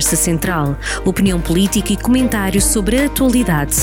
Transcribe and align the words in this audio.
Conversa 0.00 0.16
Central. 0.16 0.76
Opinião 1.04 1.38
política 1.38 1.92
e 1.92 1.96
comentários 1.96 2.64
sobre 2.64 2.96
a 2.96 3.04
atualidade. 3.04 3.76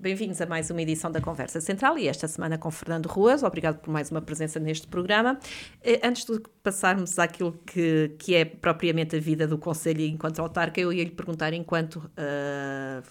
Bem-vindos 0.00 0.40
a 0.40 0.46
mais 0.46 0.70
uma 0.70 0.80
edição 0.80 1.10
da 1.10 1.20
Conversa 1.20 1.60
Central 1.60 1.98
e 1.98 2.06
esta 2.06 2.28
semana 2.28 2.56
com 2.56 2.70
Fernando 2.70 3.06
Ruas. 3.06 3.42
Obrigado 3.42 3.80
por 3.80 3.90
mais 3.90 4.12
uma 4.12 4.22
presença 4.22 4.60
neste 4.60 4.86
programa. 4.86 5.36
Eh, 5.82 6.00
antes 6.04 6.24
de 6.24 6.40
passarmos 6.62 7.18
àquilo 7.18 7.60
que, 7.66 8.14
que 8.16 8.36
é 8.36 8.44
propriamente 8.44 9.16
a 9.16 9.18
vida 9.18 9.48
do 9.48 9.58
Conselho 9.58 10.02
enquanto 10.02 10.38
autarca, 10.38 10.80
eu 10.80 10.92
ia 10.92 11.02
lhe 11.02 11.10
perguntar, 11.10 11.52
enquanto 11.54 11.96
uh, 11.96 13.02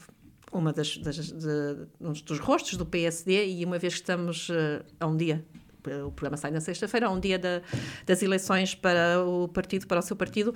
uma 0.53 0.71
das, 0.71 0.97
das 0.99 1.17
de, 1.17 1.85
um 1.99 2.13
dos 2.13 2.39
rostos 2.39 2.77
do 2.77 2.85
PSD, 2.85 3.45
e 3.45 3.65
uma 3.65 3.77
vez 3.77 3.95
que 3.95 3.99
estamos 3.99 4.47
uh, 4.47 4.81
a 4.97 5.05
um 5.05 5.17
dia 5.17 5.43
o 5.91 6.11
programa 6.11 6.37
sai 6.37 6.51
na 6.51 6.61
sexta-feira, 6.61 7.09
um 7.09 7.19
dia 7.19 7.37
da, 7.37 7.61
das 8.05 8.21
eleições 8.21 8.75
para 8.75 9.23
o 9.25 9.47
partido, 9.47 9.87
para 9.87 9.99
o 9.99 10.01
seu 10.01 10.15
partido. 10.15 10.53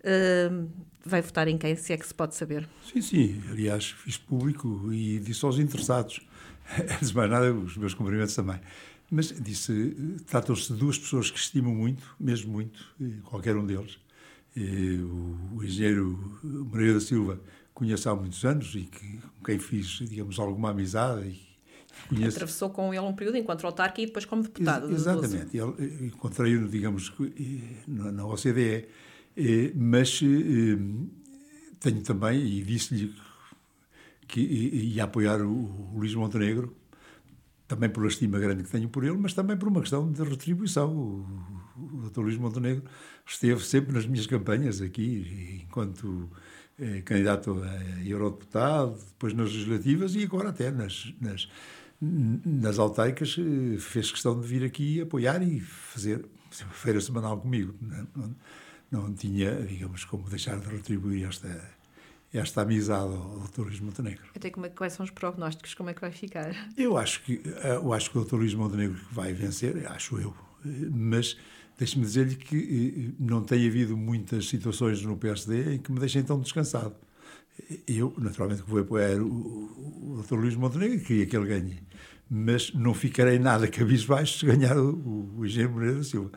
Uh, 0.00 0.68
vai 1.04 1.22
votar 1.22 1.48
em 1.48 1.56
quem, 1.56 1.74
se 1.76 1.92
é 1.92 1.96
que 1.96 2.06
se 2.06 2.14
pode 2.14 2.34
saber? 2.34 2.68
Sim, 2.92 3.00
sim. 3.00 3.42
Aliás, 3.50 3.90
fiz 3.90 4.16
público 4.16 4.92
e 4.92 5.18
disse 5.20 5.44
aos 5.44 5.58
interessados, 5.58 6.20
antes 6.78 7.10
de 7.10 7.16
mais 7.16 7.30
nada, 7.30 7.52
os 7.52 7.76
meus 7.76 7.94
cumprimentos 7.94 8.34
também. 8.34 8.60
Mas 9.10 9.28
disse, 9.40 9.96
tratam-se 10.26 10.72
de 10.72 10.78
duas 10.78 10.98
pessoas 10.98 11.30
que 11.30 11.38
estimo 11.38 11.72
muito, 11.72 12.02
mesmo 12.18 12.52
muito, 12.52 12.84
qualquer 13.24 13.56
um 13.56 13.64
deles. 13.64 13.98
O, 14.56 15.58
o 15.58 15.64
engenheiro 15.64 16.40
Moreira 16.42 16.94
da 16.94 17.00
Silva 17.00 17.40
conheço 17.72 18.08
há 18.08 18.16
muitos 18.16 18.42
anos 18.44 18.74
e 18.74 18.84
que, 18.84 19.18
com 19.18 19.44
quem 19.44 19.58
fiz, 19.58 19.98
digamos, 20.08 20.38
alguma 20.38 20.70
amizade 20.70 21.38
Conheço... 22.08 22.36
Atravessou 22.36 22.70
com 22.70 22.92
ele 22.92 23.02
um 23.04 23.14
período 23.14 23.38
enquanto 23.38 23.64
autarca 23.66 24.00
e 24.00 24.06
depois 24.06 24.24
como 24.24 24.42
deputado. 24.42 24.88
Ex 24.90 25.00
exatamente. 25.00 25.58
Encontrei-o, 26.02 26.68
digamos, 26.68 27.12
na 27.86 28.26
OCDE, 28.26 28.88
mas 29.74 30.20
tenho 31.80 32.02
também, 32.02 32.44
e 32.44 32.62
disse-lhe 32.62 33.14
que 34.26 34.40
ia 34.40 35.04
apoiar 35.04 35.40
o 35.40 35.90
Luís 35.94 36.14
Montenegro, 36.14 36.74
também 37.68 37.88
por 37.88 38.04
a 38.04 38.08
estima 38.08 38.38
grande 38.38 38.62
que 38.62 38.70
tenho 38.70 38.88
por 38.88 39.04
ele, 39.04 39.16
mas 39.16 39.34
também 39.34 39.56
por 39.56 39.68
uma 39.68 39.80
questão 39.80 40.10
de 40.10 40.22
retribuição. 40.22 40.94
O, 40.96 41.26
o 41.76 42.08
Dr. 42.08 42.20
Luís 42.20 42.36
Montenegro 42.36 42.84
esteve 43.26 43.64
sempre 43.64 43.92
nas 43.92 44.06
minhas 44.06 44.26
campanhas 44.26 44.80
aqui, 44.80 45.64
enquanto 45.64 46.30
eh, 46.78 47.02
candidato 47.02 47.60
a 47.62 48.04
eurodeputado, 48.04 48.96
depois 49.08 49.32
nas 49.34 49.52
legislativas 49.52 50.14
e 50.14 50.22
agora 50.22 50.50
até 50.50 50.70
nas, 50.70 51.12
nas 51.20 51.48
nas 52.00 52.78
altaicas 52.78 53.36
eh, 53.38 53.78
fez 53.78 54.10
questão 54.10 54.38
de 54.38 54.46
vir 54.46 54.64
aqui 54.64 55.00
apoiar 55.00 55.42
e 55.42 55.60
fazer 55.60 56.24
feira 56.50 57.00
semanal 57.00 57.38
comigo. 57.38 57.74
Não, 57.80 58.06
não, 58.14 58.36
não, 58.90 59.14
tinha, 59.14 59.62
digamos, 59.62 60.04
como 60.04 60.28
deixar 60.28 60.58
de 60.60 60.68
retribuir 60.68 61.26
esta, 61.26 61.70
esta 62.32 62.62
amizade 62.62 63.12
ao 63.14 63.40
Dr. 63.48 63.62
Luís 63.62 63.80
Montenegro. 63.80 64.26
Até 64.34 64.50
como 64.50 64.66
é, 64.66 64.68
quais 64.68 64.92
são 64.92 65.04
os 65.04 65.10
prognósticos? 65.10 65.74
Como 65.74 65.90
é 65.90 65.94
que 65.94 66.00
vai 66.00 66.12
ficar? 66.12 66.54
Eu 66.76 66.96
acho 66.98 67.22
que, 67.22 67.40
eh, 67.44 67.76
eu 67.76 67.92
acho 67.92 68.10
que 68.10 68.18
o 68.18 68.24
Dr. 68.24 68.36
Luís 68.36 68.54
Montenegro 68.54 68.98
vai 69.10 69.32
vencer, 69.32 69.86
acho 69.90 70.18
eu, 70.18 70.34
eh, 70.64 70.68
mas 70.90 71.36
deixe-me 71.78 72.04
dizer-lhe 72.04 72.36
que 72.36 73.14
não 73.18 73.42
tem 73.42 73.66
havido 73.66 73.96
muitas 73.96 74.48
situações 74.48 75.02
no 75.02 75.16
PSD 75.16 75.74
em 75.74 75.78
que 75.78 75.92
me 75.92 75.98
deixem 75.98 76.22
tão 76.22 76.40
descansado 76.40 76.94
eu, 77.86 78.14
naturalmente, 78.18 78.62
que 78.62 78.70
vou 78.70 78.80
apoiar 78.80 79.20
o, 79.20 79.26
o, 79.26 80.22
Dr. 80.22 80.34
Luís 80.34 80.54
Montenegro 80.54 81.00
queria 81.00 81.26
que 81.26 81.36
ele 81.36 81.46
ganhe. 81.46 81.78
Mas 82.28 82.72
não 82.74 82.92
ficarei 82.92 83.38
nada 83.38 83.68
cabisbaixo 83.68 84.38
se 84.38 84.46
ganhar 84.46 84.76
o, 84.76 84.90
o, 84.90 85.38
o 85.38 85.46
Engenheiro 85.46 85.72
Moreira 85.72 85.96
da 85.96 86.04
Silva. 86.04 86.30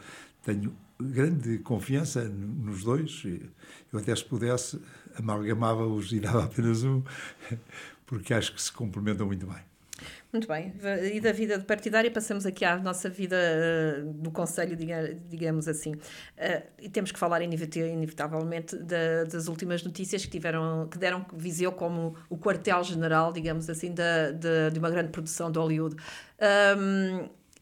Tenho 0.43 0.75
grande 0.99 1.59
confiança 1.59 2.23
nos 2.27 2.83
dois. 2.83 3.23
Eu 3.91 3.99
até 3.99 4.15
se 4.15 4.23
pudesse 4.23 4.79
amalgamava-os 5.15 6.11
e 6.11 6.19
dava 6.19 6.45
apenas 6.45 6.83
um, 6.83 7.03
porque 8.05 8.33
acho 8.33 8.53
que 8.53 8.61
se 8.61 8.71
complementam 8.71 9.25
muito 9.25 9.45
bem. 9.45 9.61
Muito 10.31 10.47
bem. 10.47 10.71
E 11.11 11.19
da 11.19 11.31
vida 11.31 11.59
partidária 11.59 12.11
passamos 12.11 12.45
aqui 12.45 12.63
à 12.63 12.77
nossa 12.77 13.09
vida 13.09 13.35
uh, 13.35 14.13
do 14.13 14.29
Conselho, 14.29 14.77
digamos 15.27 15.67
assim. 15.67 15.93
Uh, 15.93 16.63
e 16.79 16.87
temos 16.87 17.11
que 17.11 17.17
falar 17.17 17.41
inevitavelmente 17.41 18.75
da, 18.75 19.23
das 19.23 19.47
últimas 19.47 19.83
notícias 19.83 20.23
que 20.23 20.31
tiveram, 20.31 20.87
que 20.87 20.99
deram 20.99 21.25
Viseu 21.33 21.71
como 21.71 22.15
o 22.29 22.37
quartel-general, 22.37 23.33
digamos 23.33 23.67
assim, 23.71 23.91
da, 23.91 24.31
de, 24.31 24.77
uma 24.77 24.91
grande 24.91 25.09
produção 25.09 25.51
de 25.51 25.57
Hollywood. 25.57 25.95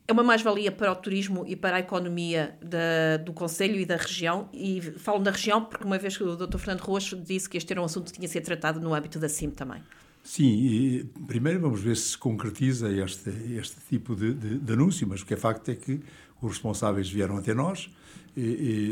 É 0.09 0.13
uma 0.13 0.23
mais-valia 0.23 0.71
para 0.71 0.89
o 0.89 0.95
turismo 0.95 1.43
e 1.45 1.53
para 1.53 1.77
a 1.77 1.79
economia 1.81 2.57
da, 2.61 3.17
do 3.17 3.33
Conselho 3.33 3.75
e 3.75 3.85
da 3.85 3.97
região. 3.97 4.49
E 4.53 4.81
falo 4.81 5.19
na 5.19 5.31
região 5.31 5.63
porque 5.63 5.83
uma 5.83 5.97
vez 5.97 6.15
que 6.15 6.23
o 6.23 6.35
Dr. 6.35 6.57
Fernando 6.57 6.79
Roxo 6.81 7.17
disse 7.17 7.49
que 7.49 7.57
este 7.57 7.73
era 7.73 7.81
um 7.81 7.85
assunto 7.85 8.07
que 8.07 8.13
tinha 8.13 8.27
de 8.27 8.31
ser 8.31 8.41
tratado 8.41 8.79
no 8.79 8.93
âmbito 8.93 9.19
da 9.19 9.27
CIM 9.27 9.49
também. 9.49 9.83
Sim, 10.27 11.09
primeiro 11.25 11.61
vamos 11.61 11.79
ver 11.79 11.95
se 11.95 12.09
se 12.09 12.17
concretiza 12.17 12.91
este, 12.91 13.29
este 13.57 13.77
tipo 13.87 14.13
de, 14.13 14.33
de, 14.33 14.59
de, 14.59 14.73
anúncio, 14.73 15.07
mas 15.07 15.21
o 15.21 15.25
que 15.25 15.33
é 15.33 15.37
facto 15.37 15.69
é 15.69 15.75
que 15.75 16.01
os 16.41 16.51
responsáveis 16.51 17.09
vieram 17.09 17.37
até 17.37 17.53
nós 17.53 17.89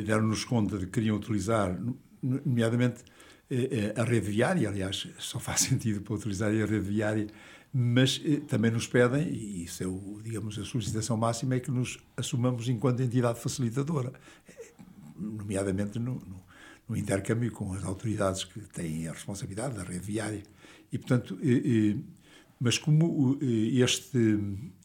deram-nos 0.06 0.46
conta 0.46 0.78
de 0.78 0.86
que 0.86 0.94
queriam 0.94 1.18
utilizar, 1.18 1.78
nomeadamente, 2.24 3.04
eh, 3.52 3.94
eh, 3.96 4.02
a 4.02 4.06
rede 4.06 4.32
viária, 4.32 4.70
aliás, 4.70 5.08
só 5.20 5.38
faz 5.38 5.60
sentido 5.68 6.02
para 6.02 6.16
utilizar 6.16 6.50
a 6.50 6.66
rede 6.66 6.80
viária, 6.80 7.28
mas 7.72 8.22
eh, 8.26 8.40
também 8.48 8.72
nos 8.72 8.88
pedem, 8.88 9.28
e 9.28 9.66
isso 9.66 9.84
é, 9.84 9.88
o, 9.88 10.22
digamos, 10.24 10.58
a 10.58 10.64
solicitação 10.64 11.18
máxima, 11.18 11.56
é 11.56 11.60
que 11.60 11.70
nos 11.70 12.00
assumamos 12.16 12.70
enquanto 12.70 13.02
entidade 13.02 13.42
facilitadora, 13.42 14.14
nomeadamente 15.20 16.00
no, 16.00 16.14
no, 16.16 16.44
no 16.88 16.98
intercâmbio 16.98 17.52
com 17.52 17.74
as 17.74 17.84
autoridades 17.84 18.46
que 18.46 18.62
têm 18.62 19.10
a 19.10 19.12
responsabilidade 19.12 19.76
da 19.76 19.84
rede 19.84 20.06
viária 20.06 20.42
e, 20.96 20.98
portanto, 20.98 21.38
mas 22.58 22.78
como 22.78 23.38
este, 23.42 24.40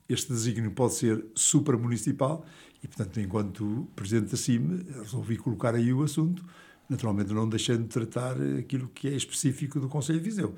este 0.09 0.33
desígnio 0.33 0.73
pode 0.73 0.95
ser 0.95 1.25
supramunicipal, 1.37 2.45
e, 2.83 2.89
portanto, 2.89 3.21
enquanto 3.21 3.89
Presidente 3.95 4.33
da 4.33 4.37
CIM, 4.37 4.85
resolvi 4.99 5.37
colocar 5.37 5.73
aí 5.75 5.93
o 5.93 6.03
assunto, 6.03 6.45
naturalmente 6.89 7.33
não 7.33 7.49
deixando 7.49 7.83
de 7.83 7.89
tratar 7.91 8.37
aquilo 8.59 8.89
que 8.89 9.07
é 9.07 9.15
específico 9.15 9.79
do 9.79 9.89
Conselho 9.89 10.19
de 10.19 10.25
Viseu. 10.25 10.57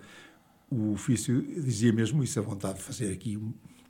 O 0.71 0.93
ofício 0.93 1.43
dizia 1.43 1.93
mesmo 1.93 2.25
isso, 2.25 2.39
a 2.39 2.43
vontade 2.43 2.79
de 2.79 2.85
fazer 2.85 3.13
aqui 3.13 3.39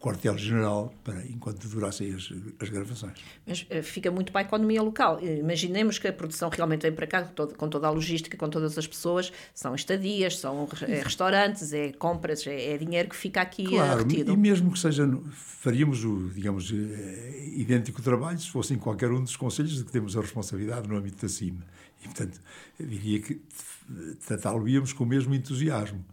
quartel-general 0.02 0.92
para 1.04 1.24
enquanto 1.26 1.68
durassem 1.68 2.12
as, 2.12 2.28
as 2.60 2.68
gravações. 2.68 3.14
Mas 3.46 3.62
uh, 3.62 3.82
fica 3.84 4.10
muito 4.10 4.32
para 4.32 4.40
a 4.40 4.44
economia 4.44 4.82
local. 4.82 5.20
Eh, 5.22 5.38
imaginemos 5.38 5.96
que 5.96 6.08
a 6.08 6.12
produção 6.12 6.50
realmente 6.50 6.82
vem 6.82 6.92
para 6.92 7.06
cá 7.06 7.22
com, 7.22 7.32
todo, 7.32 7.54
com 7.54 7.68
toda 7.68 7.86
a 7.86 7.90
logística, 7.90 8.36
com 8.36 8.50
todas 8.50 8.76
as 8.76 8.86
pessoas, 8.86 9.32
são 9.54 9.76
estadias, 9.76 10.38
são 10.38 10.68
é 10.82 11.02
restaurantes, 11.02 11.72
é 11.72 11.92
compras, 11.92 12.44
é, 12.48 12.72
é, 12.72 12.78
dinheiro 12.78 13.08
que 13.08 13.14
fica 13.14 13.40
aqui 13.40 13.64
claro, 13.64 14.02
retido. 14.02 14.32
E 14.32 14.36
mesmo 14.36 14.72
que 14.72 14.78
seja, 14.80 15.08
faríamos 15.30 16.04
o, 16.04 16.30
digamos, 16.30 16.72
idêntico 16.72 18.02
trabalho 18.02 18.38
se 18.40 18.50
fosse 18.50 18.74
em 18.74 18.78
qualquer 18.78 19.10
um 19.12 19.22
dos 19.22 19.36
conselhos 19.36 19.76
de 19.76 19.84
que 19.84 19.92
temos 19.92 20.16
a 20.16 20.20
responsabilidade 20.20 20.88
no 20.88 20.96
âmbito 20.96 21.22
da 21.22 21.28
CIMA. 21.28 21.64
E, 22.00 22.06
portanto, 22.06 22.40
diria 22.80 23.20
que 23.20 23.40
tratá-lo-íamos 24.26 24.92
com 24.92 25.04
o 25.04 25.06
mesmo 25.06 25.32
entusiasmo. 25.32 26.04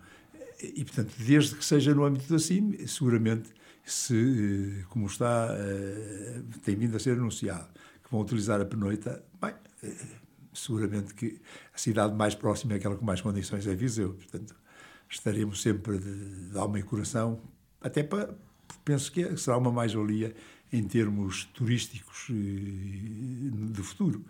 E, 0.61 0.83
portanto, 0.83 1.11
desde 1.17 1.55
que 1.55 1.65
seja 1.65 1.95
no 1.95 2.05
âmbito 2.05 2.31
da 2.31 2.37
CIM, 2.37 2.85
seguramente 2.85 3.49
se, 3.91 4.85
como 4.89 5.07
está, 5.07 5.49
eh, 5.51 6.41
tem 6.63 6.75
vindo 6.75 6.95
a 6.95 6.99
ser 6.99 7.17
anunciado, 7.17 7.67
que 8.03 8.11
vão 8.11 8.21
utilizar 8.21 8.59
a 8.61 8.65
pernoita, 8.65 9.23
bem, 9.41 9.53
eh, 9.83 9.95
seguramente 10.53 11.13
que 11.13 11.39
a 11.73 11.77
cidade 11.77 12.13
mais 12.13 12.35
próxima 12.35 12.73
é 12.73 12.75
aquela 12.77 12.95
com 12.95 13.05
mais 13.05 13.21
condições 13.21 13.65
é 13.67 13.75
Viseu. 13.75 14.13
Portanto, 14.13 14.55
estaremos 15.09 15.61
sempre 15.61 15.97
de, 15.97 16.49
de 16.49 16.57
alma 16.57 16.79
e 16.79 16.83
coração, 16.83 17.41
até 17.81 18.03
para, 18.03 18.33
penso 18.83 19.11
que 19.11 19.37
será 19.37 19.57
uma 19.57 19.71
mais-valia 19.71 20.35
em 20.71 20.83
termos 20.83 21.45
turísticos 21.45 22.27
de 22.29 23.81
futuro. 23.81 24.23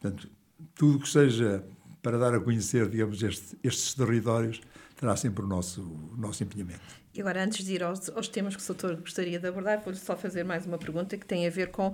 Portanto, 0.00 0.28
tudo 0.74 0.98
que 0.98 1.08
seja 1.08 1.64
para 2.02 2.18
dar 2.18 2.34
a 2.34 2.40
conhecer, 2.40 2.88
digamos, 2.88 3.22
este, 3.22 3.58
estes 3.64 3.94
territórios, 3.94 4.60
terá 4.96 5.14
sempre 5.14 5.44
o 5.44 5.46
nosso, 5.46 5.82
o 5.82 6.16
nosso 6.16 6.42
empenhamento. 6.42 6.80
E 7.14 7.20
agora, 7.20 7.44
antes 7.44 7.64
de 7.64 7.74
ir 7.74 7.82
aos, 7.82 8.08
aos 8.10 8.28
temas 8.28 8.56
que 8.56 8.62
o 8.62 8.66
doutor 8.66 8.96
gostaria 8.96 9.38
de 9.38 9.46
abordar, 9.46 9.80
vou-lhe 9.80 9.98
só 9.98 10.16
fazer 10.16 10.44
mais 10.44 10.66
uma 10.66 10.78
pergunta 10.78 11.16
que 11.16 11.26
tem 11.26 11.46
a 11.46 11.50
ver 11.50 11.70
com. 11.70 11.92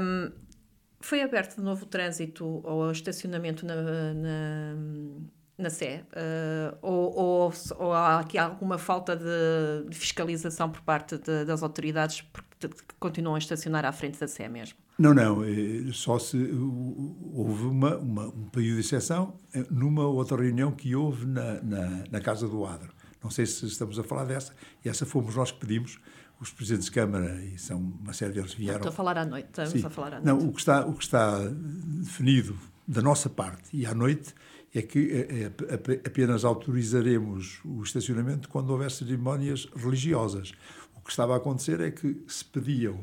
Um, 0.00 0.32
foi 1.00 1.22
aberto 1.22 1.56
de 1.56 1.62
novo 1.62 1.84
o 1.84 1.86
trânsito 1.86 2.44
ou 2.64 2.90
estacionamento 2.90 3.66
na, 3.66 3.74
na, 4.14 4.74
na 5.58 5.70
Sé? 5.70 6.04
Uh, 6.12 6.78
ou, 6.80 7.16
ou, 7.16 7.52
ou, 7.78 7.92
há 7.92 8.20
aqui 8.20 8.38
alguma 8.38 8.78
falta 8.78 9.14
de, 9.14 9.88
de 9.88 9.96
fiscalização 9.96 10.70
por 10.70 10.80
parte 10.80 11.18
de, 11.18 11.44
das 11.44 11.62
autoridades 11.62 12.22
porque 12.22 12.53
continuam 12.98 13.34
a 13.34 13.38
estacionar 13.38 13.84
à 13.84 13.92
frente 13.92 14.18
da 14.18 14.28
Sé 14.28 14.48
mesmo? 14.48 14.78
Não, 14.98 15.12
não. 15.12 15.44
Eh, 15.44 15.90
só 15.92 16.18
se 16.18 16.36
houve 16.36 17.64
uma, 17.64 17.96
uma, 17.96 18.26
um 18.28 18.48
período 18.50 18.74
de 18.76 18.80
exceção 18.80 19.34
eh, 19.52 19.64
numa 19.70 20.06
outra 20.06 20.36
reunião 20.36 20.70
que 20.72 20.94
houve 20.94 21.26
na, 21.26 21.62
na, 21.62 22.04
na 22.10 22.20
Casa 22.20 22.46
do 22.46 22.64
Adro 22.64 22.92
Não 23.22 23.30
sei 23.30 23.46
se 23.46 23.66
estamos 23.66 23.98
a 23.98 24.04
falar 24.04 24.24
dessa. 24.24 24.52
E 24.84 24.88
essa 24.88 25.04
fomos 25.04 25.34
nós 25.34 25.50
que 25.50 25.58
pedimos. 25.58 25.98
Os 26.40 26.50
presidentes 26.50 26.86
de 26.86 26.90
Câmara, 26.90 27.42
e 27.44 27.56
são 27.58 27.78
uma 27.78 28.12
série 28.12 28.32
deles 28.32 28.52
vieram. 28.54 28.78
Estou 28.78 28.90
a 28.90 28.92
falar 28.92 29.16
à 29.16 29.24
noite. 29.24 29.46
Estamos 29.46 29.70
Sim. 29.70 29.86
a 29.86 29.90
falar 29.90 30.14
à 30.14 30.20
noite. 30.20 30.26
Não, 30.26 30.48
o 30.48 30.52
que, 30.52 30.58
está, 30.58 30.84
o 30.84 30.92
que 30.92 31.04
está 31.04 31.38
definido 31.38 32.58
da 32.86 33.00
nossa 33.00 33.30
parte 33.30 33.70
e 33.72 33.86
à 33.86 33.94
noite 33.94 34.34
é 34.74 34.82
que 34.82 34.98
eh, 35.12 35.52
eh, 35.68 36.00
apenas 36.04 36.44
autorizaremos 36.44 37.60
o 37.64 37.82
estacionamento 37.82 38.48
quando 38.48 38.70
houver 38.70 38.90
cerimónias 38.90 39.68
religiosas. 39.76 40.52
Que 41.04 41.10
estava 41.10 41.34
a 41.34 41.36
acontecer 41.36 41.80
é 41.80 41.90
que 41.90 42.22
se 42.26 42.44
pediam 42.44 42.98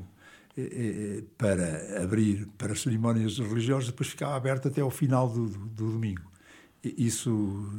eh, 0.58 1.24
para 1.38 2.04
abrir 2.04 2.48
para 2.58 2.76
cerimónias 2.76 3.38
religiosas, 3.38 3.88
depois 3.88 4.10
ficava 4.10 4.36
aberto 4.36 4.68
até 4.68 4.82
ao 4.82 4.90
final 4.90 5.30
do, 5.30 5.48
do, 5.48 5.60
do 5.68 5.92
domingo. 5.92 6.32
Isso 6.84 7.70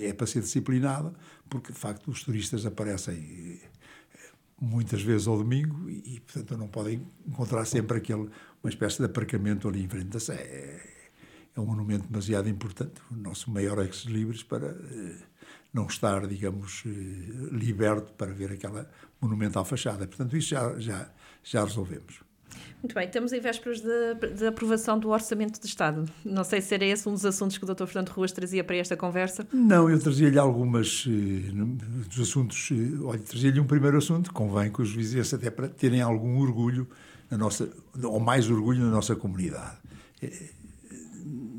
é 0.00 0.12
para 0.14 0.26
ser 0.26 0.40
disciplinado, 0.40 1.14
porque 1.50 1.70
de 1.70 1.78
facto 1.78 2.10
os 2.10 2.24
turistas 2.24 2.64
aparecem 2.64 3.60
muitas 4.60 5.02
vezes 5.02 5.26
ao 5.26 5.36
domingo 5.36 5.88
e, 5.88 6.20
portanto, 6.20 6.56
não 6.56 6.68
podem 6.68 7.06
encontrar 7.26 7.64
sempre 7.64 7.98
aquele, 7.98 8.28
uma 8.62 8.70
espécie 8.70 8.98
de 8.98 9.04
aparcamento 9.04 9.68
ali 9.68 9.84
em 9.84 9.88
frente 9.88 10.06
da 10.06 10.20
Sé. 10.20 10.34
É, 10.34 10.98
é 11.56 11.60
um 11.60 11.66
monumento 11.66 12.06
demasiado 12.08 12.48
importante, 12.48 13.00
o 13.10 13.16
nosso 13.16 13.50
maior 13.50 13.78
ex-libris, 13.84 14.42
para 14.42 14.68
eh, 14.68 15.16
não 15.72 15.86
estar, 15.86 16.26
digamos, 16.26 16.82
eh, 16.86 16.90
liberto 17.52 18.12
para 18.12 18.32
ver 18.32 18.52
aquela 18.52 18.88
monumental 19.20 19.64
fachada. 19.64 20.06
Portanto, 20.06 20.36
isso 20.36 20.48
já, 20.48 20.78
já, 20.78 21.08
já 21.42 21.64
resolvemos. 21.64 22.20
Muito 22.82 22.94
bem, 22.94 23.06
estamos 23.06 23.32
em 23.32 23.40
vésperas 23.40 23.80
da 23.80 24.48
aprovação 24.48 24.98
do 24.98 25.10
Orçamento 25.10 25.60
de 25.60 25.66
Estado. 25.66 26.04
Não 26.24 26.44
sei 26.44 26.60
se 26.60 26.74
era 26.74 26.84
esse 26.84 27.08
um 27.08 27.12
dos 27.12 27.24
assuntos 27.24 27.58
que 27.58 27.64
o 27.64 27.74
Dr. 27.74 27.86
Fernando 27.86 28.10
Ruas 28.10 28.30
trazia 28.30 28.62
para 28.62 28.76
esta 28.76 28.96
conversa. 28.96 29.46
Não, 29.52 29.90
eu 29.90 29.98
trazia-lhe 29.98 30.38
algumas 30.38 31.04
eh, 31.06 31.50
dos 32.08 32.20
assuntos. 32.20 32.70
Eh, 32.70 33.02
olha, 33.02 33.18
trazia-lhe 33.18 33.58
um 33.58 33.66
primeiro 33.66 33.98
assunto, 33.98 34.32
convém 34.32 34.70
que 34.72 34.80
os 34.80 34.92
vizinhos 34.94 35.32
até 35.34 35.50
para 35.50 35.68
terem 35.68 36.00
algum 36.00 36.38
orgulho 36.38 36.88
na 37.28 37.36
nossa, 37.36 37.68
ou 38.02 38.20
mais 38.20 38.48
orgulho 38.48 38.80
na 38.80 38.90
nossa 38.90 39.16
comunidade. 39.16 39.76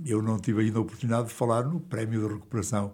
Eu 0.06 0.22
não 0.22 0.40
tive 0.40 0.62
ainda 0.62 0.80
a 0.80 0.82
oportunidade 0.82 1.28
de 1.28 1.34
falar 1.34 1.64
no 1.64 1.82
Prémio 1.82 2.28
de 2.28 2.34
Recuperação 2.34 2.94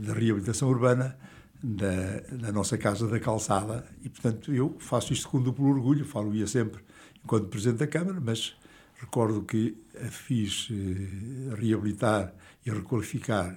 da 0.00 0.12
Reabilitação 0.12 0.68
Urbana 0.68 1.16
da, 1.62 2.20
da 2.36 2.52
nossa 2.52 2.76
Casa 2.76 3.06
da 3.06 3.20
Calçada 3.20 3.86
e, 4.02 4.08
portanto, 4.08 4.52
eu 4.52 4.76
faço 4.78 5.12
isto 5.12 5.28
com 5.28 5.40
duplo 5.40 5.68
orgulho, 5.68 6.04
falo-ia 6.04 6.46
sempre 6.46 6.82
enquanto 7.24 7.46
Presidente 7.46 7.78
da 7.78 7.86
Câmara, 7.86 8.20
mas 8.20 8.56
recordo 8.98 9.42
que 9.42 9.76
a 10.00 10.08
fiz 10.08 10.68
eh, 10.70 11.54
reabilitar 11.54 12.34
e 12.64 12.70
requalificar, 12.70 13.56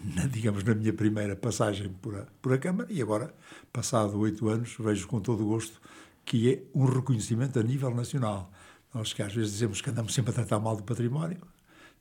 na, 0.00 0.26
digamos, 0.26 0.64
na 0.64 0.74
minha 0.74 0.92
primeira 0.92 1.36
passagem 1.36 1.88
por 2.00 2.16
a, 2.16 2.26
por 2.42 2.52
a 2.52 2.58
Câmara 2.58 2.92
e 2.92 3.00
agora, 3.00 3.34
passado 3.72 4.18
oito 4.18 4.48
anos, 4.48 4.74
vejo 4.78 5.06
com 5.06 5.20
todo 5.20 5.44
o 5.44 5.48
gosto 5.48 5.80
que 6.24 6.52
é 6.52 6.62
um 6.74 6.86
reconhecimento 6.86 7.58
a 7.58 7.62
nível 7.62 7.94
nacional. 7.94 8.50
Nós 8.92 9.12
que 9.12 9.22
às 9.22 9.34
vezes 9.34 9.52
dizemos 9.52 9.80
que 9.80 9.90
andamos 9.90 10.14
sempre 10.14 10.30
a 10.30 10.34
tratar 10.34 10.58
mal 10.58 10.76
do 10.76 10.82
património, 10.82 11.40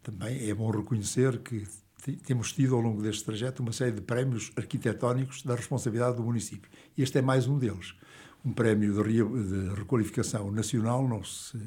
também 0.01 0.49
é 0.49 0.53
bom 0.53 0.69
reconhecer 0.69 1.39
que 1.39 1.65
temos 2.11 2.51
tido 2.51 2.75
ao 2.75 2.81
longo 2.81 3.01
deste 3.01 3.23
trajeto 3.23 3.61
uma 3.61 3.71
série 3.71 3.93
de 3.93 4.01
prémios 4.01 4.51
arquitetónicos 4.55 5.43
da 5.43 5.55
responsabilidade 5.55 6.17
do 6.17 6.23
município. 6.23 6.69
Este 6.97 7.19
é 7.19 7.21
mais 7.21 7.47
um 7.47 7.57
deles. 7.57 7.95
Um 8.43 8.51
prémio 8.51 8.93
de, 9.03 9.73
requalificação 9.75 10.51
nacional 10.51 11.07
não 11.07 11.23
se, 11.23 11.57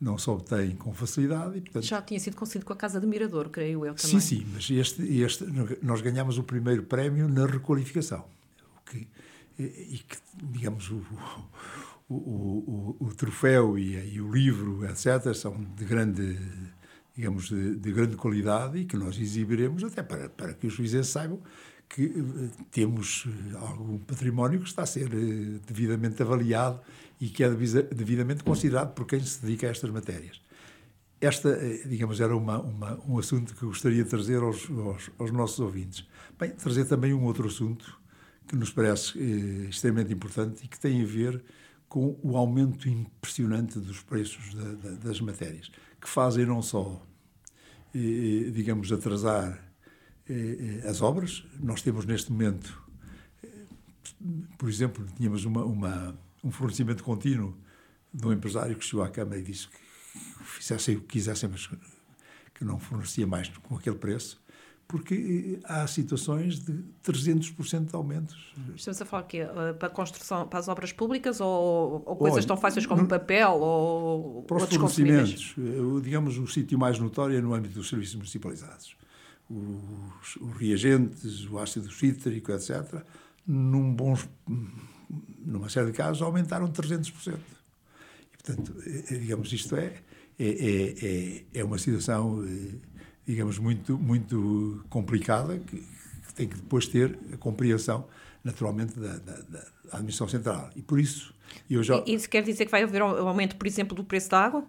não 0.00 0.16
se 0.16 0.30
obtém 0.30 0.74
com 0.74 0.94
facilidade. 0.94 1.58
E, 1.58 1.60
portanto... 1.60 1.84
Já 1.84 2.00
tinha 2.00 2.18
sido 2.18 2.36
concedido 2.36 2.64
com 2.64 2.72
a 2.72 2.76
Casa 2.76 2.98
de 2.98 3.06
Mirador, 3.06 3.50
creio 3.50 3.84
eu 3.84 3.96
Sim, 3.98 4.06
também. 4.06 4.20
sim, 4.20 4.46
mas 4.54 4.70
este, 4.70 5.02
este, 5.20 5.44
nós 5.82 6.00
ganhamos 6.00 6.38
o 6.38 6.42
primeiro 6.42 6.84
prémio 6.84 7.28
na 7.28 7.44
requalificação. 7.44 8.24
O 8.78 8.90
que, 8.90 9.06
e 9.58 9.98
que, 10.08 10.16
digamos, 10.44 10.90
o, 10.90 11.04
o, 12.08 12.14
o, 12.14 12.96
o, 13.00 13.14
troféu 13.14 13.78
e, 13.78 14.14
e 14.14 14.20
o 14.20 14.30
livro, 14.30 14.84
etc., 14.86 15.34
são 15.34 15.62
de 15.76 15.84
grande 15.84 16.38
digamos, 17.18 17.48
de, 17.48 17.74
de, 17.74 17.92
grande 17.92 18.14
qualidade 18.14 18.78
e 18.78 18.84
que 18.84 18.96
nós 18.96 19.18
exibiremos 19.18 19.82
até 19.82 20.04
para, 20.04 20.28
para 20.28 20.54
que 20.54 20.68
os 20.68 20.72
juízes 20.72 21.08
saibam 21.08 21.42
que 21.88 22.04
uh, 22.04 22.50
temos 22.70 23.24
uh, 23.24 23.58
algum 23.58 23.98
património 23.98 24.60
que 24.60 24.68
está 24.68 24.82
a 24.84 24.86
ser 24.86 25.12
uh, 25.12 25.58
devidamente 25.66 26.22
avaliado 26.22 26.80
e 27.20 27.28
que 27.28 27.42
é 27.42 27.50
devidamente 27.50 28.44
considerado 28.44 28.94
por 28.94 29.04
quem 29.04 29.18
se 29.18 29.42
dedica 29.42 29.66
a 29.66 29.70
estas 29.70 29.90
matérias. 29.90 30.40
Esta, 31.20 31.58
digamos, 31.88 32.20
era 32.20 32.36
uma, 32.36 32.60
uma, 32.60 33.00
um 33.04 33.18
assunto 33.18 33.52
que 33.52 33.66
gostaria 33.66 34.04
de 34.04 34.08
trazer 34.08 34.40
aos, 34.40 34.70
aos, 34.70 35.10
aos, 35.18 35.32
nossos 35.32 35.58
ouvintes. 35.58 36.06
Bem, 36.38 36.50
trazer 36.50 36.84
também 36.84 37.12
um 37.12 37.24
outro 37.24 37.48
assunto 37.48 38.00
que 38.46 38.54
nos 38.54 38.70
parece 38.70 39.18
extremamente 39.68 40.12
importante 40.12 40.64
e 40.64 40.68
que 40.68 40.78
tem 40.78 41.02
a 41.02 41.04
ver 41.04 41.42
com 41.88 42.16
o 42.22 42.36
aumento 42.36 42.88
impressionante 42.88 43.80
dos 43.80 44.00
preços 44.00 44.54
da, 44.54 44.74
da, 44.74 44.90
das 44.96 45.20
matérias, 45.20 45.72
que 46.00 46.08
fazem 46.08 46.46
não 46.46 46.62
só 46.62 47.04
digamos, 47.94 48.92
atrasar 48.92 49.58
as 50.88 51.00
obras. 51.00 51.44
Nós 51.58 51.82
temos 51.82 52.04
neste 52.04 52.30
momento, 52.30 52.80
por 54.58 54.68
exemplo, 54.68 55.06
tínhamos 55.16 55.44
uma, 55.44 55.64
uma, 55.64 56.18
um 56.44 56.50
fornecimento 56.50 57.02
contínuo 57.02 57.56
de 58.12 58.26
um 58.26 58.32
empresário 58.32 58.76
que 58.76 58.84
chegou 58.84 59.04
à 59.04 59.08
Câmara 59.08 59.38
e 59.38 59.42
disse 59.42 59.68
que 59.68 59.78
fizessem 60.44 60.96
o 60.96 61.00
que 61.00 61.06
quisessem, 61.06 61.48
mas 61.48 61.66
que 62.54 62.64
não 62.64 62.78
fornecia 62.78 63.26
mais 63.26 63.48
com 63.48 63.76
aquele 63.76 63.96
preço, 63.96 64.40
porque 64.88 65.60
há 65.64 65.86
situações 65.86 66.60
de 66.60 66.82
300% 67.04 67.90
de 67.90 67.94
aumentos. 67.94 68.54
Estamos 68.74 69.02
a 69.02 69.04
falar 69.04 69.24
que 69.24 69.44
para 69.78 69.88
a 69.88 69.90
construção, 69.90 70.48
para 70.48 70.58
as 70.58 70.66
obras 70.66 70.92
públicas 70.92 71.42
ou, 71.42 72.02
ou 72.06 72.16
coisas 72.16 72.38
Olha, 72.38 72.46
tão 72.46 72.56
fáceis 72.56 72.86
como 72.86 73.02
no, 73.02 73.08
papel 73.08 73.52
ou 73.52 74.42
para 74.44 74.56
os 74.56 74.62
outros 74.62 74.80
fornecimentos, 74.80 75.54
digamos 76.02 76.38
o 76.38 76.46
sítio 76.46 76.78
mais 76.78 76.98
notório 76.98 77.36
é 77.36 77.40
no 77.42 77.52
âmbito 77.52 77.74
dos 77.74 77.90
serviços 77.90 78.14
municipalizados. 78.14 78.96
Os, 79.50 80.36
os 80.36 80.56
reagentes, 80.56 81.46
o 81.50 81.58
ácido 81.58 81.92
cítrico, 81.92 82.50
etc., 82.50 83.02
num 83.46 83.94
bons, 83.94 84.26
numa 85.44 85.68
série 85.68 85.90
de 85.90 85.92
casos 85.92 86.22
aumentaram 86.22 86.66
300%. 86.66 87.36
E, 88.32 88.36
portanto, 88.42 88.74
digamos, 89.10 89.52
isto 89.52 89.76
é, 89.76 89.94
é, 90.38 91.44
é, 91.54 91.60
é 91.60 91.64
uma 91.64 91.78
situação 91.78 92.42
digamos, 93.28 93.58
muito, 93.58 93.98
muito 93.98 94.82
complicada, 94.88 95.58
que, 95.58 95.76
que, 95.76 96.34
tem 96.34 96.48
que 96.48 96.56
depois 96.56 96.88
ter 96.88 97.18
a 97.30 97.36
compreensão, 97.36 98.06
naturalmente, 98.42 98.98
da, 98.98 99.18
da, 99.18 99.34
da 99.34 99.64
Administração 99.92 100.26
Central. 100.26 100.70
E 100.74 100.80
por 100.80 100.98
isso. 100.98 101.34
Eu 101.68 101.82
já... 101.82 102.02
Isso 102.06 102.28
quer 102.28 102.42
dizer 102.42 102.64
que 102.64 102.70
vai 102.70 102.82
haver 102.82 103.02
um 103.02 103.28
aumento, 103.28 103.56
por 103.56 103.66
exemplo, 103.66 103.94
do 103.94 104.02
preço 104.02 104.30
da 104.30 104.40
água? 104.40 104.64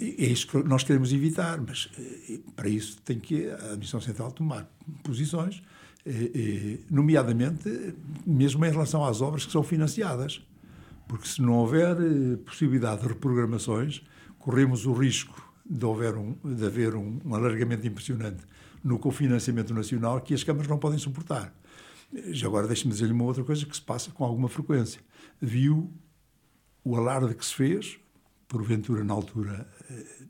É 0.00 0.26
isso 0.26 0.46
que 0.46 0.58
nós 0.62 0.84
queremos 0.84 1.12
evitar, 1.12 1.60
mas 1.60 1.90
eh, 1.98 2.38
para 2.54 2.68
isso 2.68 2.98
tem 3.02 3.18
que 3.18 3.50
a 3.50 3.56
Administração 3.56 4.00
Central 4.00 4.30
tomar 4.30 4.70
posições, 5.02 5.60
eh, 6.04 6.30
eh, 6.34 6.78
nomeadamente 6.88 7.94
mesmo 8.24 8.64
em 8.64 8.70
relação 8.70 9.04
às 9.04 9.20
obras 9.20 9.44
que 9.44 9.50
são 9.50 9.64
financiadas. 9.64 10.40
Porque 11.08 11.26
se 11.26 11.42
não 11.42 11.54
houver 11.54 11.96
possibilidade 12.44 13.02
de 13.02 13.08
reprogramações, 13.08 14.02
corremos 14.38 14.86
o 14.86 14.92
risco 14.92 15.45
de, 15.68 15.84
houver 15.84 16.16
um, 16.16 16.36
de 16.44 16.64
haver 16.64 16.94
um, 16.94 17.20
um 17.24 17.34
alargamento 17.34 17.86
impressionante 17.86 18.44
no 18.82 18.98
cofinanciamento 18.98 19.74
nacional 19.74 20.20
que 20.20 20.34
as 20.34 20.44
câmaras 20.44 20.68
não 20.68 20.78
podem 20.78 20.98
suportar. 20.98 21.52
Já 22.28 22.46
agora 22.46 22.66
deixe-me 22.66 22.92
dizer-lhe 22.92 23.12
uma 23.12 23.24
outra 23.24 23.42
coisa 23.42 23.66
que 23.66 23.74
se 23.74 23.82
passa 23.82 24.10
com 24.10 24.24
alguma 24.24 24.48
frequência. 24.48 25.00
Viu 25.40 25.92
o 26.84 26.96
alarde 26.96 27.34
que 27.34 27.44
se 27.44 27.54
fez, 27.54 27.98
porventura 28.46 29.02
na 29.02 29.12
altura 29.12 29.68
eh, 29.90 30.24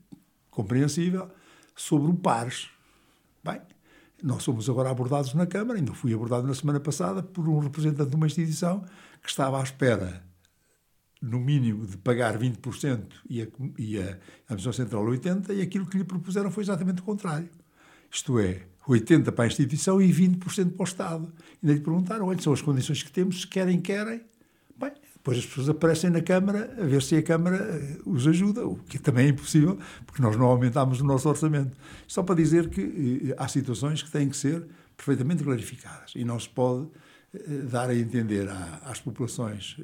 compreensível, 0.49 1.29
sobre 1.75 2.09
o 2.09 2.15
PARES. 2.15 2.69
Bem, 3.43 3.61
nós 4.23 4.41
somos 4.41 4.67
agora 4.67 4.89
abordados 4.89 5.35
na 5.35 5.45
Câmara, 5.45 5.77
ainda 5.77 5.93
fui 5.93 6.11
abordado 6.13 6.47
na 6.47 6.55
semana 6.55 6.79
passada 6.79 7.21
por 7.21 7.47
um 7.47 7.59
representante 7.59 8.09
de 8.09 8.15
uma 8.15 8.25
instituição 8.25 8.83
que 9.21 9.29
estava 9.29 9.59
à 9.59 9.63
espera 9.63 10.26
no 11.21 11.39
mínimo 11.39 11.85
de 11.85 11.97
pagar 11.97 12.37
20% 12.37 13.01
e 13.29 13.41
a, 13.41 13.47
e 13.77 13.97
a 13.99 14.17
Administração 14.45 14.73
Central 14.73 15.05
80%, 15.05 15.55
e 15.55 15.61
aquilo 15.61 15.85
que 15.85 15.97
lhe 15.97 16.03
propuseram 16.03 16.51
foi 16.51 16.63
exatamente 16.63 17.01
o 17.01 17.03
contrário. 17.03 17.49
Isto 18.11 18.39
é, 18.39 18.61
80% 18.87 19.31
para 19.31 19.43
a 19.43 19.47
instituição 19.47 20.01
e 20.01 20.11
20% 20.11 20.71
para 20.71 20.81
o 20.81 20.83
Estado. 20.83 21.33
E 21.61 21.67
lhe 21.67 21.79
perguntaram, 21.79 22.27
olha, 22.27 22.41
são 22.41 22.53
as 22.53 22.61
condições 22.61 23.03
que 23.03 23.11
temos, 23.11 23.41
se 23.41 23.47
querem, 23.47 23.81
querem. 23.81 24.21
Bem, 24.79 24.91
depois 25.15 25.39
as 25.39 25.45
pessoas 25.45 25.69
aparecem 25.69 26.09
na 26.09 26.21
Câmara 26.21 26.73
a 26.79 26.85
ver 26.85 27.01
se 27.01 27.15
a 27.15 27.23
Câmara 27.23 27.57
eh, 27.57 27.97
os 28.05 28.25
ajuda, 28.27 28.65
o 28.65 28.77
que 28.77 28.97
também 28.97 29.25
é 29.25 29.29
impossível, 29.29 29.77
porque 30.05 30.21
nós 30.21 30.37
não 30.37 30.45
aumentámos 30.45 31.01
o 31.01 31.03
nosso 31.03 31.27
orçamento. 31.27 31.75
Só 32.07 32.23
para 32.23 32.35
dizer 32.35 32.69
que 32.69 33.31
eh, 33.31 33.35
há 33.37 33.47
situações 33.47 34.01
que 34.01 34.09
têm 34.09 34.29
que 34.29 34.37
ser 34.37 34.65
perfeitamente 34.95 35.43
clarificadas 35.43 36.13
e 36.15 36.23
não 36.23 36.39
se 36.39 36.47
pode 36.47 36.87
eh, 37.33 37.39
dar 37.69 37.89
a 37.89 37.95
entender 37.95 38.47
às 38.83 39.01
populações 39.01 39.77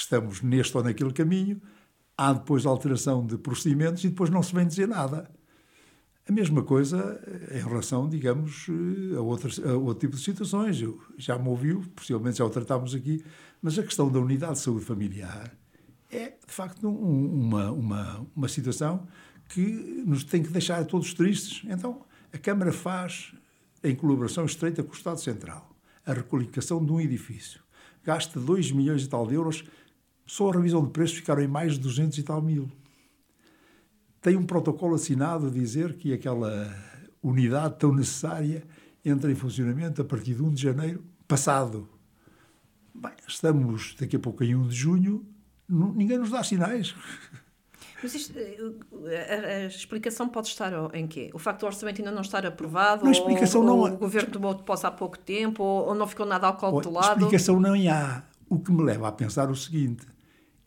que 0.00 0.04
estamos 0.04 0.40
neste 0.40 0.76
ou 0.76 0.82
naquele 0.82 1.12
caminho, 1.12 1.60
há 2.16 2.32
depois 2.32 2.64
alteração 2.64 3.26
de 3.26 3.36
procedimentos 3.36 4.02
e 4.04 4.08
depois 4.08 4.30
não 4.30 4.42
se 4.42 4.54
vem 4.54 4.66
dizer 4.66 4.88
nada. 4.88 5.30
A 6.28 6.32
mesma 6.32 6.62
coisa 6.62 7.20
em 7.50 7.60
relação, 7.60 8.08
digamos, 8.08 8.66
a, 9.16 9.20
outras, 9.20 9.58
a 9.58 9.74
outro 9.76 10.00
tipo 10.00 10.16
de 10.16 10.22
situações. 10.22 10.80
Eu, 10.80 11.00
já 11.18 11.38
me 11.38 11.48
ouviu, 11.48 11.82
possivelmente 11.94 12.38
já 12.38 12.44
o 12.44 12.50
tratámos 12.50 12.94
aqui, 12.94 13.24
mas 13.60 13.78
a 13.78 13.82
questão 13.82 14.10
da 14.10 14.18
unidade 14.20 14.54
de 14.54 14.60
saúde 14.60 14.84
familiar 14.84 15.50
é, 16.10 16.34
de 16.46 16.52
facto, 16.52 16.88
um, 16.88 17.40
uma, 17.40 17.70
uma, 17.70 18.26
uma 18.34 18.48
situação 18.48 19.06
que 19.48 19.62
nos 20.06 20.24
tem 20.24 20.42
que 20.42 20.50
deixar 20.50 20.84
todos 20.84 21.14
tristes. 21.14 21.62
Então, 21.68 22.04
a 22.32 22.38
Câmara 22.38 22.72
faz, 22.72 23.32
em 23.82 23.94
colaboração 23.94 24.44
estreita 24.44 24.82
com 24.82 24.90
o 24.90 24.96
Estado 24.96 25.20
Central, 25.20 25.70
a 26.04 26.12
requalificação 26.12 26.84
de 26.84 26.92
um 26.92 27.00
edifício. 27.00 27.60
Gasta 28.02 28.40
2 28.40 28.72
milhões 28.72 29.04
e 29.04 29.08
tal 29.08 29.26
de 29.26 29.34
euros, 29.34 29.64
só 30.30 30.50
a 30.50 30.52
revisão 30.54 30.84
de 30.84 30.90
preços 30.90 31.16
ficaram 31.16 31.42
em 31.42 31.48
mais 31.48 31.74
de 31.74 31.80
200 31.80 32.18
e 32.18 32.22
tal 32.22 32.40
mil 32.40 32.70
tem 34.20 34.36
um 34.36 34.44
protocolo 34.44 34.94
assinado 34.94 35.46
a 35.46 35.50
dizer 35.50 35.94
que 35.94 36.12
aquela 36.12 36.72
unidade 37.22 37.76
tão 37.78 37.94
necessária 37.94 38.64
entra 39.04 39.30
em 39.30 39.34
funcionamento 39.34 40.02
a 40.02 40.04
partir 40.04 40.34
de 40.34 40.42
1 40.42 40.50
de 40.52 40.62
janeiro 40.62 41.04
passado. 41.26 41.88
Bem, 42.94 43.12
estamos 43.26 43.96
daqui 43.98 44.16
a 44.16 44.18
pouco 44.18 44.44
em 44.44 44.54
1 44.54 44.68
de 44.68 44.74
junho, 44.74 45.26
ninguém 45.68 46.18
nos 46.18 46.30
dá 46.30 46.42
sinais. 46.42 46.94
Mas 48.02 48.14
isto, 48.14 48.34
a, 48.38 49.46
a, 49.64 49.66
explicação 49.66 50.28
pode 50.28 50.48
estar 50.48 50.72
em 50.94 51.06
quê? 51.06 51.30
O 51.34 51.38
facto 51.38 51.60
do 51.60 51.66
orçamento 51.66 52.00
ainda 52.00 52.10
não 52.10 52.22
estar 52.22 52.44
aprovado? 52.46 53.04
Não, 53.04 53.10
explicação 53.10 53.60
ou, 53.60 53.66
não 53.66 53.78
ou 53.78 53.88
o 53.88 53.96
governo 53.96 54.30
tomou 54.30 54.54
de 54.54 54.62
posse 54.62 54.86
há 54.86 54.90
pouco 54.90 55.18
tempo? 55.18 55.62
Ou, 55.62 55.94
não 55.94 56.06
ficou 56.06 56.24
nada 56.24 56.48
lado? 56.90 57.24
Explicação 57.24 57.60
não 57.60 57.74
há. 57.90 58.22
O 58.48 58.58
que 58.58 58.72
me 58.72 58.82
leva 58.82 59.08
a 59.08 59.12
pensar 59.12 59.50
o 59.50 59.54
seguinte: 59.54 60.06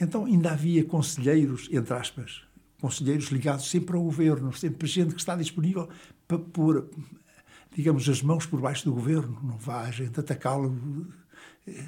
então 0.04 0.26
ainda 0.26 0.52
havia 0.52 0.84
conselheiros, 0.84 1.70
entre 1.72 1.94
aspas, 1.94 2.42
conselheiros 2.80 3.26
ligados 3.28 3.70
sempre 3.70 3.96
ao 3.96 4.04
governo, 4.04 4.54
sempre 4.54 4.88
gente 4.88 5.14
que 5.14 5.20
está 5.20 5.36
disponível 5.36 5.90
para 6.28 6.38
pôr, 6.38 6.90
digamos, 7.76 8.08
as 8.08 8.22
mãos 8.22 8.46
por 8.46 8.60
baixo 8.60 8.86
do 8.86 8.94
governo. 8.94 9.40
Não 9.44 9.58
vá 9.58 9.82
a 9.82 9.92
gente 9.92 10.20
atacá-lo, 10.20 11.08
eh, 11.68 11.84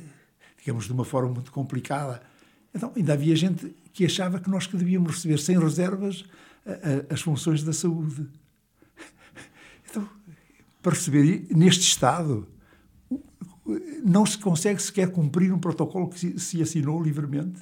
digamos, 0.58 0.86
de 0.86 0.94
uma 0.94 1.06
forma 1.06 1.34
muito 1.34 1.52
complicada. 1.52 2.22
Então, 2.74 2.92
ainda 2.96 3.14
havia 3.14 3.36
gente 3.36 3.76
que 3.94 4.06
achava 4.06 4.40
que 4.40 4.50
nós 4.50 4.68
que 4.68 4.76
devíamos 4.76 5.16
receber 5.16 5.38
sem 5.38 5.60
reservas 5.60 6.26
as 7.10 7.22
funções 7.22 7.64
da 7.64 7.74
saúde. 7.74 8.28
Então, 9.90 10.10
para 10.82 10.94
receber 10.94 11.48
neste 11.52 11.84
Estado, 11.84 12.48
não 14.04 14.26
se 14.26 14.38
consegue 14.38 14.82
sequer 14.82 15.12
cumprir 15.12 15.54
um 15.54 15.60
protocolo 15.60 16.10
que 16.10 16.40
se 16.40 16.62
assinou 16.62 17.02
livremente. 17.02 17.62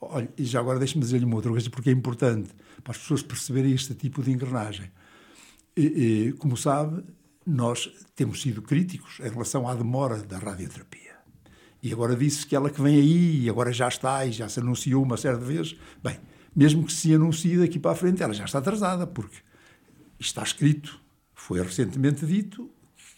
Olha, 0.00 0.32
e 0.38 0.44
já 0.44 0.60
agora 0.60 0.78
deixe-me 0.78 1.04
dizer-lhe 1.04 1.26
uma 1.26 1.36
outra 1.36 1.50
coisa, 1.50 1.68
porque 1.68 1.90
é 1.90 1.92
importante 1.92 2.50
para 2.82 2.92
as 2.92 2.98
pessoas 2.98 3.22
perceberem 3.22 3.72
este 3.72 3.94
tipo 3.94 4.22
de 4.22 4.30
engrenagem. 4.30 4.90
E, 5.76 5.82
e, 5.82 6.32
como 6.32 6.56
sabe, 6.56 7.04
nós 7.46 7.90
temos 8.14 8.40
sido 8.40 8.62
críticos 8.62 9.20
em 9.20 9.28
relação 9.28 9.68
à 9.68 9.74
demora 9.74 10.22
da 10.22 10.38
radioterapia. 10.38 11.10
E 11.82 11.92
agora 11.92 12.16
disse 12.16 12.46
que 12.46 12.56
ela 12.56 12.70
que 12.70 12.80
vem 12.80 12.96
aí, 12.96 13.44
e 13.44 13.50
agora 13.50 13.72
já 13.72 13.88
está, 13.88 14.24
e 14.24 14.32
já 14.32 14.48
se 14.48 14.60
anunciou 14.60 15.02
uma 15.02 15.16
de 15.16 15.44
vezes. 15.44 15.76
Bem, 16.02 16.18
mesmo 16.54 16.84
que 16.84 16.92
se 16.92 17.14
anuncie 17.14 17.58
daqui 17.58 17.78
para 17.78 17.92
a 17.92 17.94
frente, 17.94 18.22
ela 18.22 18.32
já 18.32 18.44
está 18.44 18.58
atrasada, 18.58 19.06
porque 19.06 19.36
está 20.18 20.42
escrito, 20.42 21.00
foi 21.34 21.62
recentemente 21.62 22.26
dito 22.26 22.70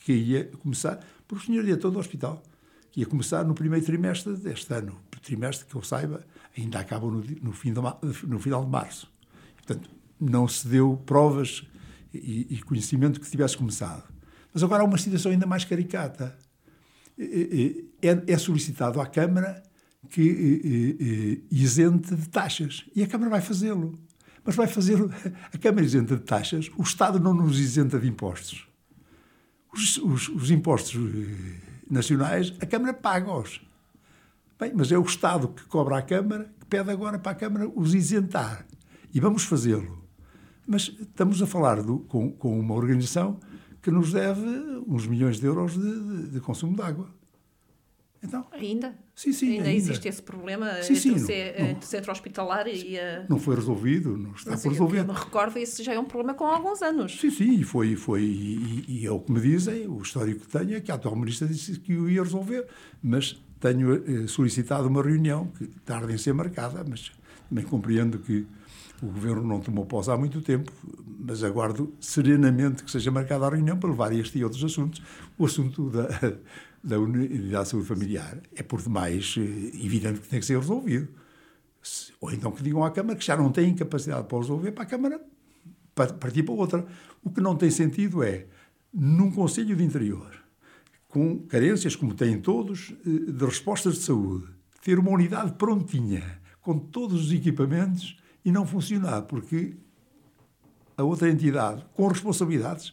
que 0.04 0.12
ia 0.12 0.44
começar, 0.58 1.00
por 1.26 1.38
o 1.38 1.40
senhor 1.40 1.64
diretor 1.64 1.90
do 1.90 1.98
hospital, 1.98 2.42
que 2.92 3.00
ia 3.00 3.06
começar 3.06 3.42
no 3.42 3.54
primeiro 3.54 3.84
trimestre 3.84 4.36
deste 4.36 4.72
ano. 4.72 5.00
Trimestre, 5.22 5.66
que 5.66 5.74
eu 5.74 5.82
saiba, 5.82 6.24
ainda 6.56 6.78
acaba 6.78 7.06
no, 7.06 7.24
no, 7.42 7.52
fim 7.52 7.72
de, 7.72 7.80
no 8.26 8.38
final 8.38 8.64
de 8.64 8.70
março. 8.70 9.10
Portanto, 9.56 9.88
não 10.20 10.46
se 10.46 10.68
deu 10.68 11.00
provas 11.06 11.66
e, 12.12 12.46
e, 12.50 12.62
conhecimento 12.62 13.18
que 13.18 13.30
tivesse 13.30 13.56
começado. 13.56 14.04
Mas 14.52 14.62
agora 14.62 14.82
há 14.82 14.84
uma 14.84 14.98
situação 14.98 15.32
ainda 15.32 15.46
mais 15.46 15.64
caricata. 15.64 16.36
É, 17.18 18.32
é 18.32 18.38
solicitado 18.38 19.00
à 19.00 19.06
Câmara 19.06 19.62
que 20.10 21.42
isente 21.50 22.14
de 22.14 22.28
taxas. 22.28 22.84
E 22.94 23.02
a 23.02 23.06
Câmara 23.06 23.30
vai 23.30 23.40
fazê-lo. 23.40 23.98
Mas 24.44 24.54
vai 24.54 24.66
fazê-lo. 24.66 25.10
A 25.52 25.56
Câmara 25.56 25.84
isenta 25.84 26.16
de 26.16 26.22
taxas, 26.22 26.70
o 26.76 26.82
Estado 26.82 27.18
não 27.18 27.32
nos 27.32 27.58
isenta 27.58 27.98
de 27.98 28.08
impostos. 28.08 28.66
Os, 29.72 29.96
os, 29.98 30.28
os 30.28 30.50
impostos 30.50 30.96
eh, 30.96 31.71
nacionais, 31.92 32.52
a 32.60 32.66
Câmara 32.66 32.94
paga-os. 32.94 33.60
Bem, 34.58 34.72
mas 34.74 34.90
é 34.90 34.98
o 34.98 35.02
Estado 35.02 35.48
que 35.48 35.64
cobra 35.64 35.98
à 35.98 36.02
Câmara, 36.02 36.50
que 36.60 36.66
pede 36.66 36.90
agora 36.90 37.18
para 37.18 37.32
a 37.32 37.34
Câmara 37.34 37.68
os 37.74 37.94
isentar. 37.94 38.66
E 39.12 39.20
vamos 39.20 39.44
fazê-lo. 39.44 40.02
Mas 40.66 40.94
estamos 41.00 41.42
a 41.42 41.46
falar 41.46 41.82
do, 41.82 41.98
com, 42.00 42.30
com, 42.32 42.58
uma 42.58 42.74
organização 42.74 43.38
que 43.82 43.90
nos 43.90 44.12
deve 44.12 44.46
uns 44.86 45.06
milhões 45.06 45.38
de 45.38 45.46
euros 45.46 45.74
de, 45.74 45.80
de, 45.80 46.28
de 46.30 46.40
consumo 46.40 46.76
de 46.76 46.82
água. 46.82 47.08
Então, 48.22 48.46
ainda? 48.52 48.94
Sim, 49.16 49.32
sim. 49.32 49.52
Ainda, 49.52 49.64
ainda. 49.64 49.76
existe 49.76 50.08
esse 50.08 50.22
problema 50.22 50.80
sim, 50.82 50.94
sim, 50.94 51.14
entre, 51.14 51.78
o 51.80 51.82
centro 51.82 52.12
hospitalar 52.12 52.68
e 52.68 52.98
a... 52.98 53.26
Não 53.28 53.38
foi 53.38 53.56
resolvido, 53.56 54.16
não 54.16 54.32
está 54.32 54.56
por 54.56 54.70
resolver. 54.70 55.00
Eu 55.00 55.06
me 55.06 55.12
recordo, 55.12 55.58
isso 55.58 55.82
já 55.82 55.92
é 55.92 55.98
um 55.98 56.04
problema 56.04 56.34
com 56.34 56.44
alguns 56.44 56.80
anos. 56.82 57.18
Sim, 57.20 57.30
sim, 57.30 57.62
foi, 57.64 57.96
foi 57.96 58.22
e, 58.22 58.84
e 58.86 59.06
é 59.06 59.10
o 59.10 59.18
que 59.18 59.32
me 59.32 59.40
dizem, 59.40 59.88
o 59.88 60.00
histórico 60.00 60.42
que 60.42 60.48
tenho 60.48 60.76
é 60.76 60.80
que 60.80 60.92
a 60.92 60.94
atual 60.94 61.16
ministra 61.16 61.48
disse 61.48 61.80
que 61.80 61.96
o 61.96 62.08
ia 62.08 62.22
resolver, 62.22 62.66
mas 63.02 63.42
tenho 63.58 63.94
eh, 63.94 64.26
solicitado 64.28 64.88
uma 64.88 65.02
reunião 65.02 65.46
que 65.58 65.66
tarda 65.84 66.12
em 66.12 66.18
ser 66.18 66.32
marcada, 66.32 66.84
mas 66.88 67.10
também 67.48 67.64
compreendo 67.64 68.18
que 68.18 68.46
o 69.02 69.06
Governo 69.06 69.42
não 69.42 69.60
tomou 69.60 69.84
posse 69.84 70.10
há 70.10 70.16
muito 70.16 70.40
tempo, 70.40 70.72
mas 71.18 71.42
aguardo 71.42 71.92
serenamente 72.00 72.84
que 72.84 72.90
seja 72.90 73.10
marcada 73.10 73.46
a 73.46 73.50
reunião 73.50 73.76
para 73.76 73.90
levar 73.90 74.12
este 74.12 74.38
e 74.38 74.44
outros 74.44 74.62
assuntos. 74.62 75.02
O 75.36 75.44
assunto 75.44 75.90
da, 75.90 76.08
da 76.82 77.00
unidade 77.00 77.64
de 77.64 77.68
saúde 77.68 77.88
familiar 77.88 78.38
é 78.54 78.62
por 78.62 78.80
demais 78.80 79.34
eh, 79.36 79.40
evidente 79.84 80.20
que 80.20 80.28
tem 80.28 80.38
que 80.38 80.46
ser 80.46 80.56
resolvido. 80.56 81.08
Ou 82.20 82.30
então 82.30 82.52
que 82.52 82.62
digam 82.62 82.84
à 82.84 82.92
Câmara 82.92 83.18
que 83.18 83.24
já 83.24 83.36
não 83.36 83.50
têm 83.50 83.74
capacidade 83.74 84.28
para 84.28 84.38
resolver, 84.38 84.70
para 84.70 84.84
a 84.84 84.86
Câmara 84.86 85.20
partir 85.94 86.44
para 86.44 86.54
outra. 86.54 86.86
O 87.24 87.30
que 87.30 87.40
não 87.40 87.56
tem 87.56 87.70
sentido 87.70 88.22
é, 88.22 88.46
num 88.94 89.30
Conselho 89.30 89.76
de 89.76 89.82
Interior, 89.82 90.30
com 91.08 91.40
carências, 91.40 91.96
como 91.96 92.14
têm 92.14 92.40
todos, 92.40 92.94
eh, 93.04 93.32
de 93.32 93.44
respostas 93.44 93.94
de 93.94 94.00
saúde, 94.02 94.46
ter 94.80 94.98
uma 94.98 95.10
unidade 95.10 95.52
prontinha, 95.54 96.40
com 96.60 96.78
todos 96.78 97.26
os 97.26 97.32
equipamentos, 97.32 98.16
e 98.44 98.50
não 98.50 98.66
funcionar, 98.66 99.22
porque 99.22 99.76
a 100.96 101.02
outra 101.02 101.30
entidade, 101.30 101.84
com 101.94 102.06
responsabilidades, 102.08 102.92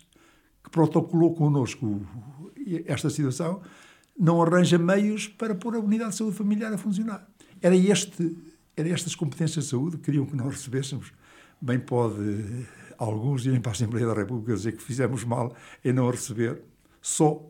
que 0.63 0.69
protocolou 0.69 1.33
connosco 1.33 2.01
esta 2.85 3.09
situação, 3.09 3.61
não 4.17 4.41
arranja 4.41 4.77
meios 4.77 5.27
para 5.27 5.55
pôr 5.55 5.75
a 5.75 5.79
unidade 5.79 6.11
de 6.11 6.17
saúde 6.17 6.35
familiar 6.35 6.73
a 6.73 6.77
funcionar. 6.77 7.27
Era, 7.61 7.75
este, 7.75 8.37
era 8.75 8.89
estas 8.89 9.15
competências 9.15 9.65
de 9.65 9.71
saúde 9.71 9.97
que 9.97 10.03
queriam 10.03 10.25
que 10.25 10.35
nós 10.35 10.55
recebêssemos. 10.55 11.11
Bem 11.61 11.79
pode 11.79 12.67
alguns 12.97 13.45
irem 13.45 13.61
para 13.61 13.71
a 13.71 13.73
Assembleia 13.73 14.05
da 14.05 14.13
República 14.13 14.53
dizer 14.53 14.73
que 14.73 14.83
fizemos 14.83 15.23
mal 15.23 15.55
em 15.83 15.93
não 15.93 16.09
receber, 16.09 16.61
só 17.01 17.41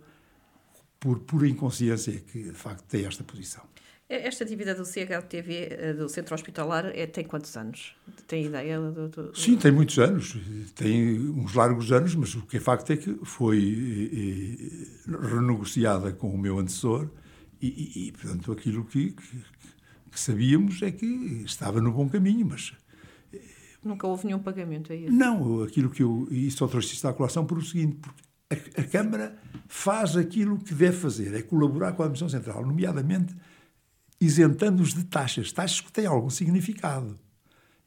por 1.00 1.20
pura 1.20 1.48
inconsciência 1.48 2.13
que, 2.20 2.44
de 2.44 2.51
facto, 2.51 2.84
tem 2.84 3.06
esta 3.06 3.24
posição. 3.24 3.63
Esta 4.12 4.44
dívida 4.44 4.74
do 4.74 4.84
CHTV, 4.84 5.68
eh, 5.70 5.94
do 5.94 6.10
Centro 6.10 6.34
Hospitalar, 6.34 6.88
é, 6.96 7.06
tem 7.06 7.24
quantos 7.24 7.56
anos? 7.56 7.96
Tem 8.25 8.46
ideia? 8.46 8.80
Do, 8.80 9.08
do... 9.08 9.38
Sim, 9.38 9.56
tem 9.56 9.72
muitos 9.72 10.00
anos. 10.00 10.36
Tem 10.74 11.20
uns 11.30 11.54
largos 11.54 11.92
anos, 11.92 12.16
mas 12.16 12.34
o 12.34 12.42
que 12.42 12.58
é 12.58 12.60
facto 12.60 12.92
é 12.92 12.98
que 12.98 13.20
foi 13.24 13.60
e, 13.60 14.88
eh, 15.08 15.12
renegociada 15.28 16.12
com 16.12 16.28
o 16.28 16.38
meu 16.39 16.58
antecessor 16.58 17.08
e, 17.62 17.68
e, 17.68 18.08
e 18.08 18.12
portanto, 18.12 18.51
aquilo 18.51 18.84
que, 18.84 19.12
que, 19.12 19.44
que, 20.12 20.20
sabíamos 20.20 20.82
é 20.82 20.89
que 20.89 21.06
estava 21.46 21.80
no 21.80 21.92
bom 21.92 22.10
caminho, 22.10 22.48
mas... 22.48 22.74
Eh, 23.32 23.39
Nunca 23.84 24.08
houve 24.08 24.25
nenhum 24.25 24.39
pagamento, 24.39 24.92
é 24.92 24.96
isso? 24.96 25.13
Não, 25.13 25.62
aquilo 25.62 25.92
que 25.92 26.01
eu... 26.01 26.28
Isso 26.32 26.58
só 26.58 26.68
trouxe 26.68 26.96
isto 26.96 27.08
à 27.08 27.13
colação 27.13 27.46
por 27.46 27.60
o 27.60 27.62
seguinte, 27.62 27.98
porque 27.98 28.24
a, 28.50 28.82
a 28.82 28.84
Câmara 28.86 29.38
faz 29.68 30.18
aquilo 30.18 30.58
que 30.58 30.74
deve 30.74 30.98
fazer, 30.98 31.32
é 31.36 31.44
colaborar 31.44 31.92
com 31.92 32.01
a 32.01 32.08
Administração 32.08 32.39
Central, 32.39 32.66
nomeadamente 32.66 33.36
isentando-os 34.19 34.93
de 34.93 35.03
taxas, 35.05 35.51
taxas 35.51 35.81
que 35.81 35.91
têm 35.91 36.05
algum 36.05 36.29
significado. 36.29 37.17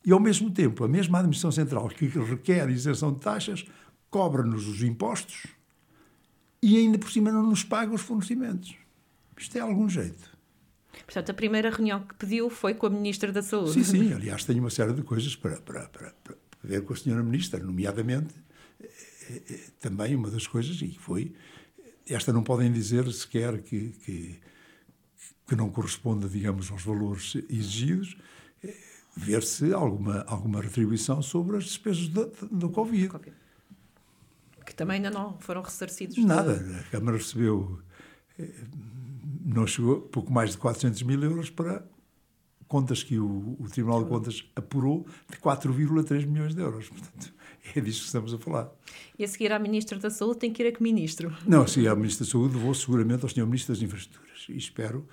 E, 0.05 0.13
ao 0.13 0.19
mesmo 0.19 0.51
tempo, 0.51 0.85
a 0.85 0.89
mesma 0.89 1.19
Administração 1.19 1.53
Central 1.53 1.89
que 1.89 2.07
requer 2.07 2.69
isenção 2.71 3.13
de 3.13 3.21
taxas 3.21 3.65
cobra-nos 4.11 4.67
os 4.67 4.83
impostos 4.83 5.47
e 6.63 6.77
ainda 6.77 6.99
por 6.99 7.11
cima 7.11 7.31
não 7.31 7.45
nos 7.45 7.65
paga 7.65 7.95
os 7.95 8.01
fornecimentos. 8.01 8.77
Isto 9.37 9.59
é 9.59 9.61
algum 9.61 9.89
jeito. 9.89 10.31
Portanto, 11.05 11.31
a 11.31 11.35
primeira 11.35 11.71
reunião 11.71 12.01
que 12.01 12.15
pediu 12.15 12.49
foi 12.51 12.75
com 12.75 12.87
a 12.87 12.91
Ministra 12.91 13.33
da 13.33 13.43
Saúde. 13.43 13.73
Sim, 13.73 13.85
sim. 13.85 14.13
Aliás, 14.13 14.45
tenho 14.45 14.61
uma 14.61 14.71
série 14.71 14.93
de 14.93 15.03
coisas 15.03 15.35
para, 15.35 15.61
para, 15.61 15.89
para, 15.89 16.11
para 16.23 16.37
ver 16.63 16.85
com 16.85 16.93
a 16.93 16.97
Senhora 16.97 17.23
Ministra, 17.23 17.59
nomeadamente 17.59 18.35
eh, 18.81 19.43
eh, 19.51 19.61
também 19.81 20.15
uma 20.15 20.31
das 20.31 20.47
coisas, 20.47 20.81
e 20.83 20.97
foi, 20.99 21.35
esta 22.07 22.33
não 22.33 22.43
podem 22.43 22.71
dizer 22.71 23.11
sequer 23.13 23.63
que, 23.63 23.91
que 24.05 24.41
que 25.47 25.57
não 25.57 25.71
corresponda, 25.71 26.29
digamos, 26.29 26.71
aos 26.71 26.83
valores 26.83 27.35
exigidos, 27.49 28.17
ver 29.17 29.43
se 29.43 29.73
alguma, 29.73 30.25
alguma 30.27 30.61
retribuição 30.61 31.21
sobre 31.23 31.57
as 31.57 31.65
despesas 31.65 32.09
do, 32.09 32.33
do 32.51 32.71
Covid. 32.71 33.11
Que 34.65 34.75
também 34.75 34.97
ainda 34.97 35.11
não 35.11 35.39
foram 35.39 35.63
ressarcidos. 35.63 36.17
Nada. 36.19 36.59
De... 36.59 36.79
A 36.79 36.83
Câmara 36.85 37.17
recebeu, 37.17 37.81
eh, 38.39 38.49
não 39.45 39.67
chegou, 39.67 40.01
pouco 40.01 40.33
mais 40.33 40.53
de 40.53 40.59
400 40.59 41.03
mil 41.03 41.23
euros 41.23 41.51
para 41.51 41.85
contas 42.67 43.03
que 43.03 43.19
o, 43.19 43.57
o 43.61 43.69
Tribunal 43.69 44.03
de 44.03 44.09
Contas 44.09 44.45
apurou 44.57 45.07
de 45.31 45.37
4,3 45.37 46.25
milhões 46.25 46.55
de 46.55 46.63
euros. 46.63 46.89
Portanto, 46.89 47.35
é 47.77 47.81
disso 47.81 48.01
que 48.01 48.07
estamos 48.07 48.33
a 48.33 48.39
falar. 48.39 48.73
E 49.19 49.25
a 49.25 49.29
seguir 49.29 49.53
à 49.53 49.59
Ministra 49.59 49.99
da 49.99 50.09
Saúde 50.09 50.39
tem 50.39 50.53
que 50.53 50.63
ir 50.63 50.69
a 50.69 50.73
que 50.73 50.83
Ministro? 50.83 51.37
Não, 51.47 51.63
a 51.63 51.67
seguir 51.67 51.89
à 51.89 51.95
Ministra 51.95 52.25
da 52.25 52.31
Saúde 52.31 52.57
vou 52.57 52.75
seguramente 52.75 53.25
ao 53.25 53.29
Sr. 53.29 53.45
Ministro 53.45 53.75
das 53.75 53.83
Infraestruturas 53.83 54.47
e 54.49 54.57
espero 54.57 55.07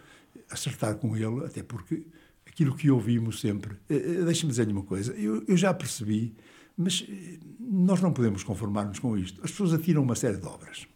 acertar 0.49 0.95
com 0.95 1.15
ele, 1.15 1.45
até 1.45 1.63
porque 1.63 2.05
aquilo 2.45 2.75
que 2.75 2.89
ouvimos 2.89 3.39
sempre. 3.39 3.75
Eh, 3.89 3.95
eh, 3.95 4.25
deixe-me 4.25 4.49
dizer-lhe 4.49 4.73
uma 4.73 4.83
coisa, 4.83 5.13
eu, 5.13 5.43
eu 5.47 5.55
já 5.55 5.73
percebi, 5.73 6.35
mas 6.75 7.05
eh, 7.07 7.37
nós 7.59 8.01
não 8.01 8.11
podemos 8.11 8.43
conformar-nos 8.43 8.99
com 8.99 9.17
isto. 9.17 9.39
As 9.43 9.51
pessoas 9.51 9.73
atiram 9.73 10.01
uma 10.01 10.15
série 10.15 10.37
de 10.37 10.45
obras 10.45 10.87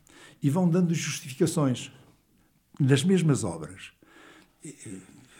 e 0.41 0.49
vão 0.49 0.67
dando 0.69 0.93
justificações 0.93 1.91
nas 2.79 3.03
mesmas 3.03 3.43
obras. 3.43 3.91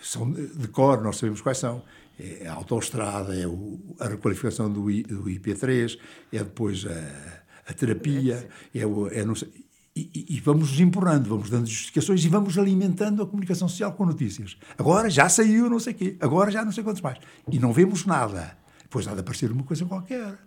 São 0.02 0.32
de 0.32 0.68
cor, 0.68 1.02
nós 1.02 1.18
sabemos 1.18 1.42
quais 1.42 1.58
são 1.58 1.84
é 2.20 2.48
a 2.48 2.54
autoestrada, 2.54 3.36
é 3.36 3.48
o, 3.48 3.80
a 4.00 4.08
requalificação 4.08 4.72
do 4.72 4.84
IP3, 4.84 5.98
é 6.32 6.38
depois 6.40 6.86
a, 6.86 7.72
a 7.72 7.74
terapia, 7.74 8.48
é, 8.74 8.86
o, 8.86 9.08
é 9.08 9.26
não 9.26 9.34
sei, 9.34 9.50
e, 9.96 10.26
e, 10.28 10.40
vamos 10.40 10.72
nos 10.72 10.80
empurrando, 10.80 11.30
vamos 11.30 11.52
dando 11.52 11.68
justificações 11.68 12.26
e 12.26 12.28
vamos 12.28 12.58
alimentando 12.58 13.22
a 13.22 13.28
comunicação 13.28 13.68
social 13.68 13.94
com 13.94 14.06
notícias. 14.06 14.58
Agora 14.76 15.08
já 15.08 15.30
saiu 15.30 15.70
não 15.70 15.80
sei 15.80 15.94
o 15.94 15.96
quê, 15.96 16.18
agora 16.20 16.50
já 16.50 16.66
não 16.66 16.72
sei 16.72 16.84
quantos 16.84 17.02
mais. 17.02 17.20
E 17.52 17.60
não 17.60 17.72
vemos 17.72 18.04
nada. 18.04 18.58
Depois 18.82 19.08
há 19.08 19.14
de 19.14 19.20
aparecer 19.20 19.52
uma 19.52 19.64
coisa 19.64 19.86
qualquer. 19.86 20.40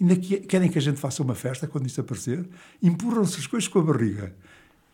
Ainda 0.00 0.16
querem 0.16 0.70
que 0.70 0.78
a 0.78 0.80
gente 0.80 0.98
faça 0.98 1.22
uma 1.22 1.34
festa 1.34 1.66
quando 1.66 1.86
isso 1.86 2.00
aparecer? 2.00 2.48
Empurram-se 2.82 3.38
as 3.38 3.46
coisas 3.46 3.68
com 3.68 3.80
a 3.80 3.82
barriga. 3.82 4.34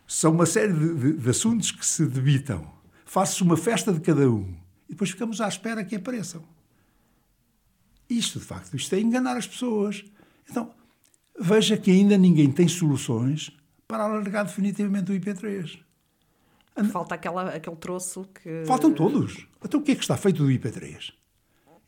São 0.05 0.33
uma 0.33 0.47
série 0.47 0.73
de, 0.73 0.95
de, 0.95 1.13
de 1.13 1.31
assuntos 1.31 1.71
que 1.71 1.87
se 1.87 2.05
debitam. 2.07 2.69
Faz-se 3.05 3.41
uma 3.43 3.57
festa 3.57 3.93
de 3.93 4.01
cada 4.01 4.29
um 4.29 4.53
e 4.89 4.93
depois 4.93 5.11
ficamos 5.11 5.41
à 5.41 5.47
espera 5.47 5.85
que 5.85 5.95
apareçam. 5.95 6.43
Isto, 8.11 8.41
de 8.41 8.45
facto, 8.45 8.75
isto 8.75 8.93
é 8.97 9.01
enganar 9.01 9.37
as 9.37 9.47
pessoas. 9.47 10.05
Então, 10.51 10.73
veja 11.39 11.77
que 11.77 11.93
ainda 11.93 12.19
ninguém 12.19 12.51
tem 12.51 12.67
soluções 12.67 13.57
para 13.97 14.05
alargar 14.05 14.45
definitivamente 14.45 15.11
o 15.11 15.15
IP3. 15.15 15.79
Falta 16.93 17.15
aquela, 17.15 17.49
aquele 17.49 17.77
troço 17.77 18.29
que. 18.35 18.65
Faltam 18.67 18.93
todos. 18.93 19.47
Então 19.65 19.81
o 19.81 19.83
que 19.83 19.93
é 19.93 19.95
que 19.95 20.03
está 20.03 20.19
feito 20.19 20.45
do 20.45 20.51
IP3? 20.51 21.15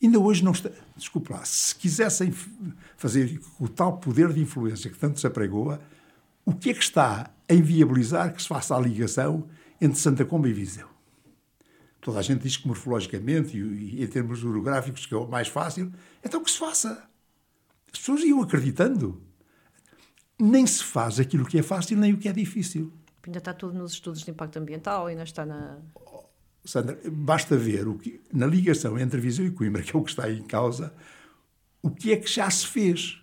Ainda 0.03 0.19
hoje 0.19 0.43
não 0.43 0.53
está. 0.53 0.71
Desculpe 0.97 1.31
lá, 1.31 1.45
se 1.45 1.75
quisessem 1.77 2.33
fazer 2.97 3.39
o 3.61 3.69
tal 3.69 3.99
poder 3.99 4.33
de 4.33 4.41
influência 4.41 4.91
que 4.91 4.97
tanto 4.97 5.21
se 5.21 5.27
apregoa, 5.27 5.83
o 6.47 6.55
que 6.55 6.71
é 6.71 6.75
que 6.75 6.83
está 6.83 7.31
a 7.47 7.55
inviabilizar 7.55 8.33
que 8.33 8.41
se 8.41 8.49
faça 8.49 8.75
a 8.75 8.81
ligação 8.81 9.47
entre 9.79 9.99
Santa 9.99 10.25
Comba 10.25 10.49
e 10.49 10.53
Viseu? 10.55 10.89
Toda 12.01 12.21
a 12.21 12.23
gente 12.23 12.43
diz 12.43 12.57
que 12.57 12.67
morfologicamente 12.67 13.59
e, 13.59 13.97
e 13.97 14.03
em 14.03 14.07
termos 14.07 14.43
orográficos 14.43 15.05
que 15.05 15.13
é 15.13 15.17
o 15.19 15.29
mais 15.29 15.49
fácil. 15.49 15.93
Então 16.25 16.43
que 16.43 16.51
se 16.51 16.59
faça. 16.59 17.07
As 17.93 17.99
pessoas 17.99 18.23
iam 18.23 18.41
acreditando. 18.41 19.28
Nem 20.41 20.67
se 20.67 20.85
faz 20.85 21.19
aquilo 21.19 21.45
que 21.45 21.59
é 21.59 21.63
fácil 21.63 21.99
nem 21.99 22.13
o 22.13 22.19
que 22.19 22.29
é 22.29 22.33
difícil. 22.33 22.93
Ainda 23.27 23.39
está 23.39 23.53
tudo 23.53 23.77
nos 23.77 23.93
estudos 23.93 24.23
de 24.23 24.31
impacto 24.31 24.59
ambiental, 24.59 25.07
ainda 25.07 25.25
está 25.25 25.45
na. 25.45 25.79
Sandra, 26.65 26.99
basta 27.11 27.57
ver 27.57 27.89
o 27.89 27.99
que, 27.99 28.21
na 28.33 28.47
ligação 28.47 28.99
entre 28.99 29.21
Viseu 29.21 29.47
e 29.47 29.51
Coimbra, 29.51 29.83
que 29.83 29.95
é 29.95 29.99
o 29.99 30.03
que 30.03 30.11
está 30.11 30.31
em 30.31 30.43
causa, 30.43 30.95
o 31.83 31.91
que 31.91 32.13
é 32.13 32.17
que 32.17 32.31
já 32.31 32.49
se 32.51 32.67
fez. 32.67 33.21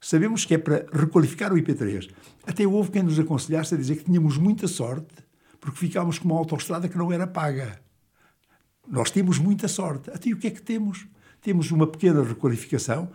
Sabemos 0.00 0.44
que 0.44 0.54
é 0.54 0.58
para 0.58 0.86
requalificar 0.92 1.52
o 1.52 1.56
IP3. 1.56 2.10
Até 2.46 2.66
houve 2.66 2.90
quem 2.90 3.02
nos 3.02 3.18
aconselhasse 3.18 3.74
a 3.74 3.78
dizer 3.78 3.96
que 3.96 4.04
tínhamos 4.04 4.36
muita 4.36 4.68
sorte 4.68 5.24
porque 5.64 5.78
ficámos 5.78 6.18
com 6.18 6.28
uma 6.28 6.36
autoestrada 6.36 6.86
que 6.90 6.98
não 6.98 7.10
era 7.10 7.26
paga. 7.26 7.80
Nós 8.86 9.10
temos 9.10 9.38
muita 9.38 9.66
sorte. 9.66 10.10
Até 10.10 10.28
o 10.30 10.36
que 10.36 10.48
é 10.48 10.50
que 10.50 10.60
temos? 10.60 11.06
Temos 11.40 11.70
uma 11.70 11.86
pequena 11.86 12.22
requalificação, 12.22 13.10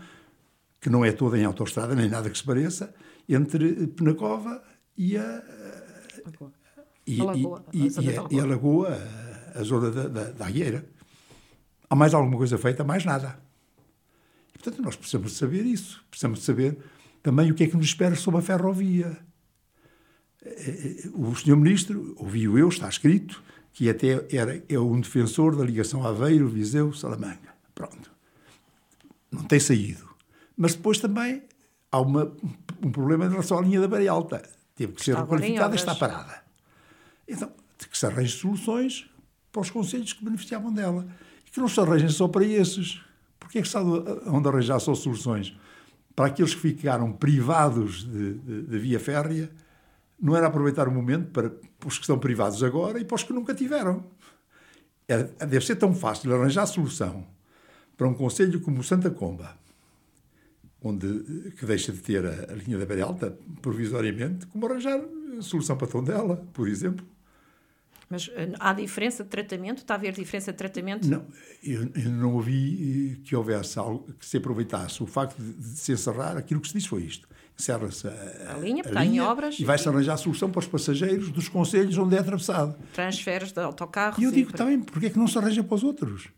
que 0.82 0.90
não 0.90 1.06
é 1.06 1.12
toda 1.12 1.38
em 1.38 1.46
autoestrada, 1.46 1.94
nem 1.94 2.10
nada 2.10 2.28
que 2.28 2.36
se 2.36 2.44
pareça, 2.44 2.92
entre 3.30 3.88
Penacova 3.88 4.64
e 4.98 5.18
a, 5.18 5.44
e, 7.06 7.22
a 7.22 7.24
Lagoa, 7.24 7.66
e, 7.74 7.88
e, 7.88 7.88
a, 7.88 8.28
e 8.30 8.40
a 8.40 8.46
Lagoa, 8.46 8.98
a, 9.56 9.64
zona 9.64 9.92
da, 9.92 10.08
da, 10.08 10.24
da. 10.32 10.46
Há 11.90 11.96
mais 11.96 12.14
alguma 12.14 12.38
coisa 12.38 12.58
feita? 12.58 12.84
Mais 12.84 13.06
nada. 13.06 13.40
E, 14.54 14.60
portanto, 14.60 14.82
nós 14.82 14.96
precisamos 14.96 15.34
saber 15.34 15.66
isso. 15.66 16.04
Precisamos 16.10 16.44
saber 16.44 16.78
também 17.24 17.52
o 17.52 17.56
que 17.56 17.64
é 17.64 17.68
que 17.68 17.78
nos 17.78 17.86
espera 17.86 18.16
sobre 18.16 18.40
a 18.40 18.44
ferrovia. 18.44 19.18
Eh, 20.44 21.04
eh, 21.06 21.10
o 21.14 21.36
senhor 21.36 21.58
ministro, 21.58 22.16
ouviu 22.18 22.58
eu, 22.58 22.70
está 22.70 22.88
escrito, 22.88 23.44
que 23.74 23.90
até 23.90 24.26
era, 24.36 24.64
é 24.68 24.80
um 24.80 25.00
defensor 25.00 25.56
da 25.56 25.64
ligação 25.64 26.06
Aveiro, 26.06 26.48
Viseu, 26.48 26.94
Salamanca. 26.94 27.54
Pronto. 27.74 28.12
Não 29.32 29.44
tem 29.44 29.60
saído. 29.60 30.08
Mas 30.56 30.76
depois 30.76 31.00
também 31.00 31.44
há 31.92 32.00
uma, 32.00 32.32
um 32.84 32.92
problema 32.92 33.26
em 33.26 33.30
relação 33.30 33.58
à 33.58 33.62
linha 33.62 33.82
da 33.82 33.88
Beira 33.88 34.12
Alta. 34.12 34.42
Teve 34.76 34.94
que 34.94 35.04
ser 35.04 35.16
requalificada 35.16 35.76
e 35.76 35.78
está 35.78 35.96
parada. 35.96 36.42
Então, 37.28 37.52
que 37.90 37.98
se 37.98 38.06
arranjem 38.06 38.38
soluções 38.38 39.10
para 39.52 39.62
os 39.62 39.70
conselhos 39.70 40.14
que 40.14 40.24
beneficiavam 40.24 40.72
dela. 40.72 41.08
E 41.46 41.52
que 41.52 41.60
não 41.60 41.68
se 41.68 41.80
arranjem 41.80 42.10
só 42.10 42.28
para 42.28 42.46
esses. 42.46 43.02
Porque 43.40 43.60
é 43.60 43.62
que 43.62 43.68
está 43.68 43.82
onde 43.82 44.48
arranjar 44.48 44.80
só 44.80 44.94
soluções? 44.94 45.58
Para 46.16 46.28
aqueles 46.28 46.54
que 46.54 46.62
ficaram 46.62 47.12
privados 47.12 48.04
de, 48.04 48.34
de, 48.36 48.62
de 48.64 48.80
via 48.80 49.00
férrea, 49.00 49.50
não 50.22 50.36
era 50.36 50.48
aproveitar 50.48 50.88
o 50.88 50.92
momento 50.92 51.32
para, 51.32 51.50
para 51.50 51.88
os 51.88 51.96
que 51.96 52.04
estão 52.04 52.20
privados 52.20 52.64
agora 52.64 53.00
e 53.00 53.06
para 53.06 53.16
os 53.16 53.24
que 53.24 53.34
nunca 53.34 53.54
tiveram. 53.54 54.04
Era, 55.08 55.24
deve 55.40 55.66
ser 55.66 55.76
tão 55.76 55.94
fácil 55.96 56.34
arranjar 56.36 56.66
solução 56.68 57.26
para 57.98 58.08
um 58.08 58.14
conselho 58.14 58.62
como 58.62 58.80
o 58.80 58.84
Santa 58.84 59.10
Comba, 59.10 59.58
onde, 60.82 61.52
que 61.58 61.66
deixa 61.66 61.92
de 61.92 62.00
ter 62.00 62.26
a, 62.26 62.52
a 62.52 62.56
linha 62.56 62.78
da 62.78 62.86
Beira 62.86 63.06
Alta 63.06 63.38
provisoriamente, 63.62 64.46
como 64.48 64.66
arranjar 64.66 65.00
a 65.38 65.42
solução 65.42 65.78
para 65.78 65.88
Tondela, 65.88 66.38
por 66.54 66.68
exemplo. 66.68 67.06
Mas 68.10 68.30
eh, 68.34 68.54
há 68.60 68.74
diferença 68.74 69.24
de 69.24 69.30
tratamento? 69.30 69.80
Está 69.80 69.94
a 69.94 69.98
haver 69.98 70.14
diferença 70.14 70.52
de 70.52 70.58
tratamento? 70.58 71.08
Não, 71.08 71.26
eu, 71.64 71.90
eu 71.96 72.10
não 72.10 72.34
ouvi 72.34 73.18
eh, 73.20 73.24
que 73.24 73.36
houvesse 73.36 73.78
algo 73.78 74.12
que 74.14 74.26
se 74.26 74.38
aproveitasse 74.38 75.04
o 75.04 75.06
facto 75.06 75.38
de, 75.38 75.54
de 75.54 75.78
se 75.78 75.92
encerrar. 75.92 76.36
Aquilo 76.36 76.60
que 76.60 76.68
se 76.68 76.74
disse 76.74 76.88
foi 76.88 77.04
isto 77.04 77.28
encerra-se 77.60 78.08
a, 78.08 78.56
a, 78.56 78.58
linha, 78.58 78.82
está 78.82 79.04
linha, 79.04 79.16
em 79.16 79.20
obras. 79.20 79.60
E 79.60 79.66
vai-se 79.66 79.88
arranjar 79.88 80.14
a 80.14 80.18
solução 80.18 80.50
para 80.50 80.60
os 80.60 80.68
passageiros 80.68 81.30
dos 81.30 81.50
conselhos 81.50 81.98
onde 81.98 82.16
é 82.16 82.20
atravessado. 82.20 82.76
Transferes 82.94 83.52
de 83.52 83.60
autocarros. 83.60 84.18
E 84.18 84.24
eu 84.24 84.32
digo, 84.32 84.52
está 84.52 84.66
bem, 84.66 84.80
porque 84.80 85.08
é 85.08 85.10
que 85.10 85.20
não 85.20 85.28
se 85.28 85.38
arranja 85.38 85.62
para 85.62 85.76
os 85.76 85.84
outros? 85.84 86.30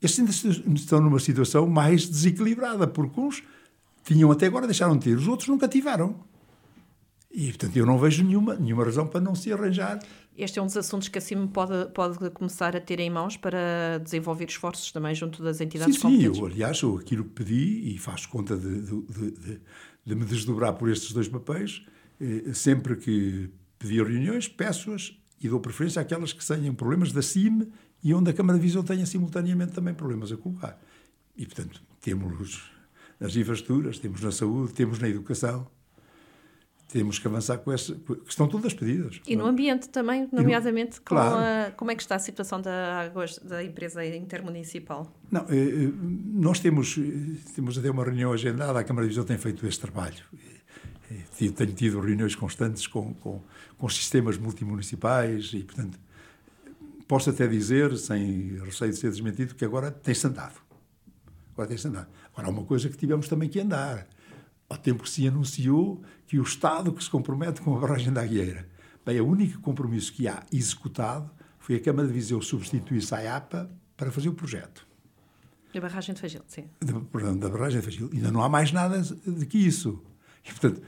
Estes 0.00 0.20
ainda 0.20 0.74
estão 0.74 1.00
numa 1.00 1.18
situação 1.18 1.66
mais 1.66 2.08
desequilibrada, 2.08 2.86
porque 2.86 3.20
uns 3.20 3.42
tinham 4.06 4.30
até 4.30 4.46
agora, 4.46 4.66
deixaram 4.66 4.96
de 4.96 5.04
ter, 5.04 5.16
os 5.16 5.26
outros 5.26 5.48
nunca 5.48 5.66
tiveram. 5.66 6.24
E, 7.30 7.48
portanto, 7.48 7.76
eu 7.76 7.84
não 7.84 7.98
vejo 7.98 8.24
nenhuma, 8.24 8.54
nenhuma 8.54 8.84
razão 8.84 9.06
para 9.06 9.20
não 9.20 9.34
se 9.34 9.52
arranjar. 9.52 9.98
Este 10.38 10.58
é 10.58 10.62
um 10.62 10.66
dos 10.66 10.76
assuntos 10.76 11.08
que 11.08 11.18
a 11.18 11.20
CIM 11.20 11.46
pode, 11.48 11.92
pode 11.92 12.30
começar 12.30 12.74
a 12.74 12.80
ter 12.80 13.00
em 13.00 13.10
mãos 13.10 13.36
para 13.36 13.98
desenvolver 14.02 14.46
esforços 14.48 14.92
também 14.92 15.14
junto 15.14 15.42
das 15.42 15.60
entidades 15.60 15.96
sim, 15.96 16.00
competentes. 16.00 16.36
Sim, 16.36 16.42
eu, 16.42 16.46
aliás, 16.46 16.80
eu 16.80 16.96
aquilo 16.96 17.24
que 17.24 17.30
pedi, 17.30 17.94
e 17.94 17.98
faço 17.98 18.28
conta 18.28 18.56
de, 18.56 18.80
de, 18.80 19.30
de, 19.32 19.60
de 20.06 20.14
me 20.14 20.24
desdobrar 20.24 20.72
por 20.74 20.88
estes 20.88 21.12
dois 21.12 21.28
papéis, 21.28 21.84
eh, 22.20 22.54
sempre 22.54 22.96
que 22.96 23.50
pedi 23.78 23.96
reuniões, 24.02 24.48
peço-as 24.48 25.14
e 25.42 25.48
dou 25.48 25.60
preferência 25.60 26.00
àquelas 26.00 26.32
que 26.32 26.46
tenham 26.46 26.74
problemas 26.74 27.12
da 27.12 27.20
CIM 27.20 27.70
e 28.02 28.14
onde 28.14 28.30
a 28.30 28.32
Câmara 28.32 28.58
de 28.58 28.64
Visão 28.64 28.82
tenha 28.82 29.04
simultaneamente 29.04 29.72
também 29.72 29.92
problemas 29.92 30.32
a 30.32 30.36
colocar. 30.36 30.80
E, 31.36 31.44
portanto, 31.44 31.82
temos 32.00 32.70
nas 33.18 33.36
infraestruturas, 33.36 33.98
temos 33.98 34.20
na 34.22 34.30
saúde, 34.30 34.72
temos 34.72 34.98
na 34.98 35.08
educação, 35.08 35.66
temos 36.88 37.18
que 37.18 37.26
avançar 37.26 37.58
com 37.58 37.72
essa. 37.72 37.94
que 37.94 38.28
estão 38.28 38.46
todas 38.46 38.72
pedidas. 38.72 39.20
E 39.26 39.34
no 39.34 39.46
ambiente 39.46 39.88
também, 39.88 40.28
nomeadamente, 40.32 40.98
no, 40.98 41.02
claro. 41.04 41.36
a, 41.36 41.70
como 41.72 41.90
é 41.90 41.94
que 41.94 42.02
está 42.02 42.14
a 42.14 42.18
situação 42.18 42.60
da 42.60 43.00
águas 43.00 43.38
da 43.38 43.62
empresa 43.62 44.04
intermunicipal? 44.04 45.12
Não, 45.30 45.42
eh, 45.42 45.54
eh, 45.54 45.92
nós 46.32 46.60
temos, 46.60 46.98
temos 47.54 47.76
até 47.76 47.90
uma 47.90 48.04
reunião 48.04 48.32
agendada, 48.32 48.78
a 48.78 48.84
Câmara 48.84 49.06
de 49.06 49.10
Visão 49.10 49.24
tem 49.24 49.36
feito 49.36 49.66
este 49.66 49.80
trabalho. 49.80 50.22
Eh, 51.10 51.50
tenho 51.50 51.72
tido 51.72 52.00
reuniões 52.00 52.34
constantes 52.34 52.86
com, 52.86 53.14
com, 53.14 53.42
com 53.76 53.88
sistemas 53.88 54.38
multimunicipais 54.38 55.50
e, 55.54 55.64
portanto, 55.64 55.98
posso 57.06 57.30
até 57.30 57.46
dizer, 57.46 57.96
sem 57.96 58.58
receio 58.64 58.92
de 58.92 58.96
ser 58.96 59.10
desmentido, 59.10 59.54
que 59.54 59.64
agora 59.64 59.90
tem-se 59.90 60.26
andado. 60.26 60.60
Agora 61.52 61.68
tem-se 61.68 61.88
andado. 61.88 62.08
Agora, 62.36 62.48
há 62.48 62.50
uma 62.50 62.64
coisa 62.64 62.90
que 62.90 62.96
tivemos 62.98 63.28
também 63.28 63.48
que 63.48 63.58
andar 63.58 64.06
ao 64.68 64.76
tempo 64.76 65.02
que 65.02 65.08
se 65.08 65.26
anunciou 65.26 66.02
que 66.26 66.38
o 66.38 66.42
Estado 66.42 66.92
que 66.92 67.02
se 67.02 67.08
compromete 67.08 67.62
com 67.62 67.74
a 67.74 67.80
barragem 67.80 68.12
da 68.12 68.20
Agueira. 68.20 68.68
Bem, 69.06 69.18
o 69.22 69.26
único 69.26 69.58
compromisso 69.60 70.12
que 70.12 70.28
há 70.28 70.44
executado 70.52 71.30
foi 71.58 71.76
a 71.76 71.80
Câmara 71.80 72.06
de 72.06 72.12
Viseu 72.12 72.42
substituir-se 72.42 73.14
à 73.14 73.36
APA 73.36 73.70
para 73.96 74.12
fazer 74.12 74.28
o 74.28 74.34
projeto. 74.34 74.86
Da 75.72 75.80
barragem 75.80 76.14
de 76.14 76.20
Fagil, 76.20 76.42
sim. 76.46 76.64
De, 76.78 76.92
perdão, 76.92 77.38
da 77.38 77.48
barragem 77.48 77.80
de 77.80 77.86
Fagil. 77.86 78.10
Ainda 78.12 78.30
não 78.30 78.42
há 78.42 78.48
mais 78.50 78.70
nada 78.70 79.00
de 79.00 79.46
que 79.46 79.56
isso. 79.56 80.02
E, 80.44 80.50
portanto, 80.50 80.82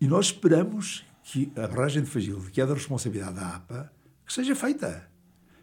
E 0.00 0.06
nós 0.06 0.26
esperamos 0.26 1.04
que 1.22 1.50
a 1.56 1.66
barragem 1.66 2.02
de 2.02 2.10
Fagil, 2.10 2.38
que 2.52 2.60
é 2.60 2.66
da 2.66 2.74
responsabilidade 2.74 3.36
da 3.36 3.56
APA, 3.56 3.92
que 4.26 4.32
seja 4.32 4.54
feita. 4.54 5.08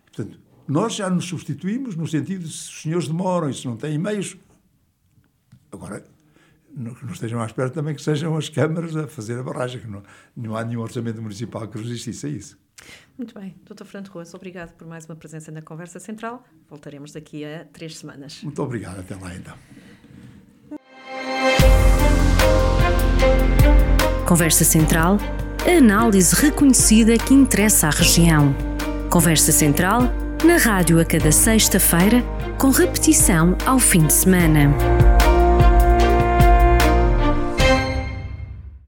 Portanto, 0.06 0.40
nós 0.68 0.96
já 0.96 1.10
nos 1.10 1.26
substituímos 1.26 1.96
no 1.96 2.08
sentido 2.08 2.46
de 2.46 2.52
se 2.52 2.70
os 2.70 2.82
senhores 2.82 3.08
demoram 3.08 3.50
e 3.50 3.54
se 3.54 3.66
não 3.66 3.78
têm 3.78 3.98
meios. 3.98 4.36
Agora, 5.74 6.04
não, 6.76 6.96
não 7.04 7.14
estejam 7.14 7.42
à 7.42 7.46
espera 7.46 7.70
também 7.70 7.96
que 7.96 8.02
sejam 8.02 8.36
as 8.38 8.50
câmaras 8.50 8.96
a 8.96 9.08
fazer 9.08 9.40
a 9.40 9.44
barragem, 9.44 9.82
que 9.82 9.88
não, 9.88 10.04
não 10.36 10.56
há 10.56 10.64
nenhum 10.64 10.82
orçamento 10.82 11.22
municipal 11.22 11.68
que 11.68 11.78
resistisse 11.78 12.26
a 12.26 12.30
isso. 12.30 12.58
Muito 13.18 13.38
bem. 13.40 13.56
Doutor 13.66 13.86
Fernando 13.86 14.10
Ruas, 14.10 14.34
obrigado 14.34 14.74
por 14.74 14.88
mais 14.88 15.06
uma 15.06 15.16
presença 15.16 15.52
na 15.52 15.62
Conversa 15.62 16.00
Central. 16.00 16.44
Voltaremos 16.70 17.12
daqui 17.12 17.46
a 17.46 17.66
três 17.66 17.98
semanas. 17.98 18.42
Muito 18.44 18.62
obrigado. 18.62 19.00
Até 19.00 19.16
lá, 19.16 19.36
então. 19.36 19.56
Conversa 24.28 24.64
Central, 24.64 25.18
a 25.68 25.78
análise 25.78 26.36
reconhecida 26.36 27.18
que 27.18 27.34
interessa 27.34 27.88
à 27.88 27.90
região. 27.92 28.56
Conversa 29.10 29.52
Central, 29.52 30.02
na 30.44 30.58
rádio 30.58 31.00
a 31.00 31.06
cada 31.06 31.32
sexta-feira, 31.32 32.24
com 32.58 32.72
repetição 32.72 33.56
ao 33.66 33.78
fim 33.78 34.08
de 34.08 34.14
semana. 34.14 35.13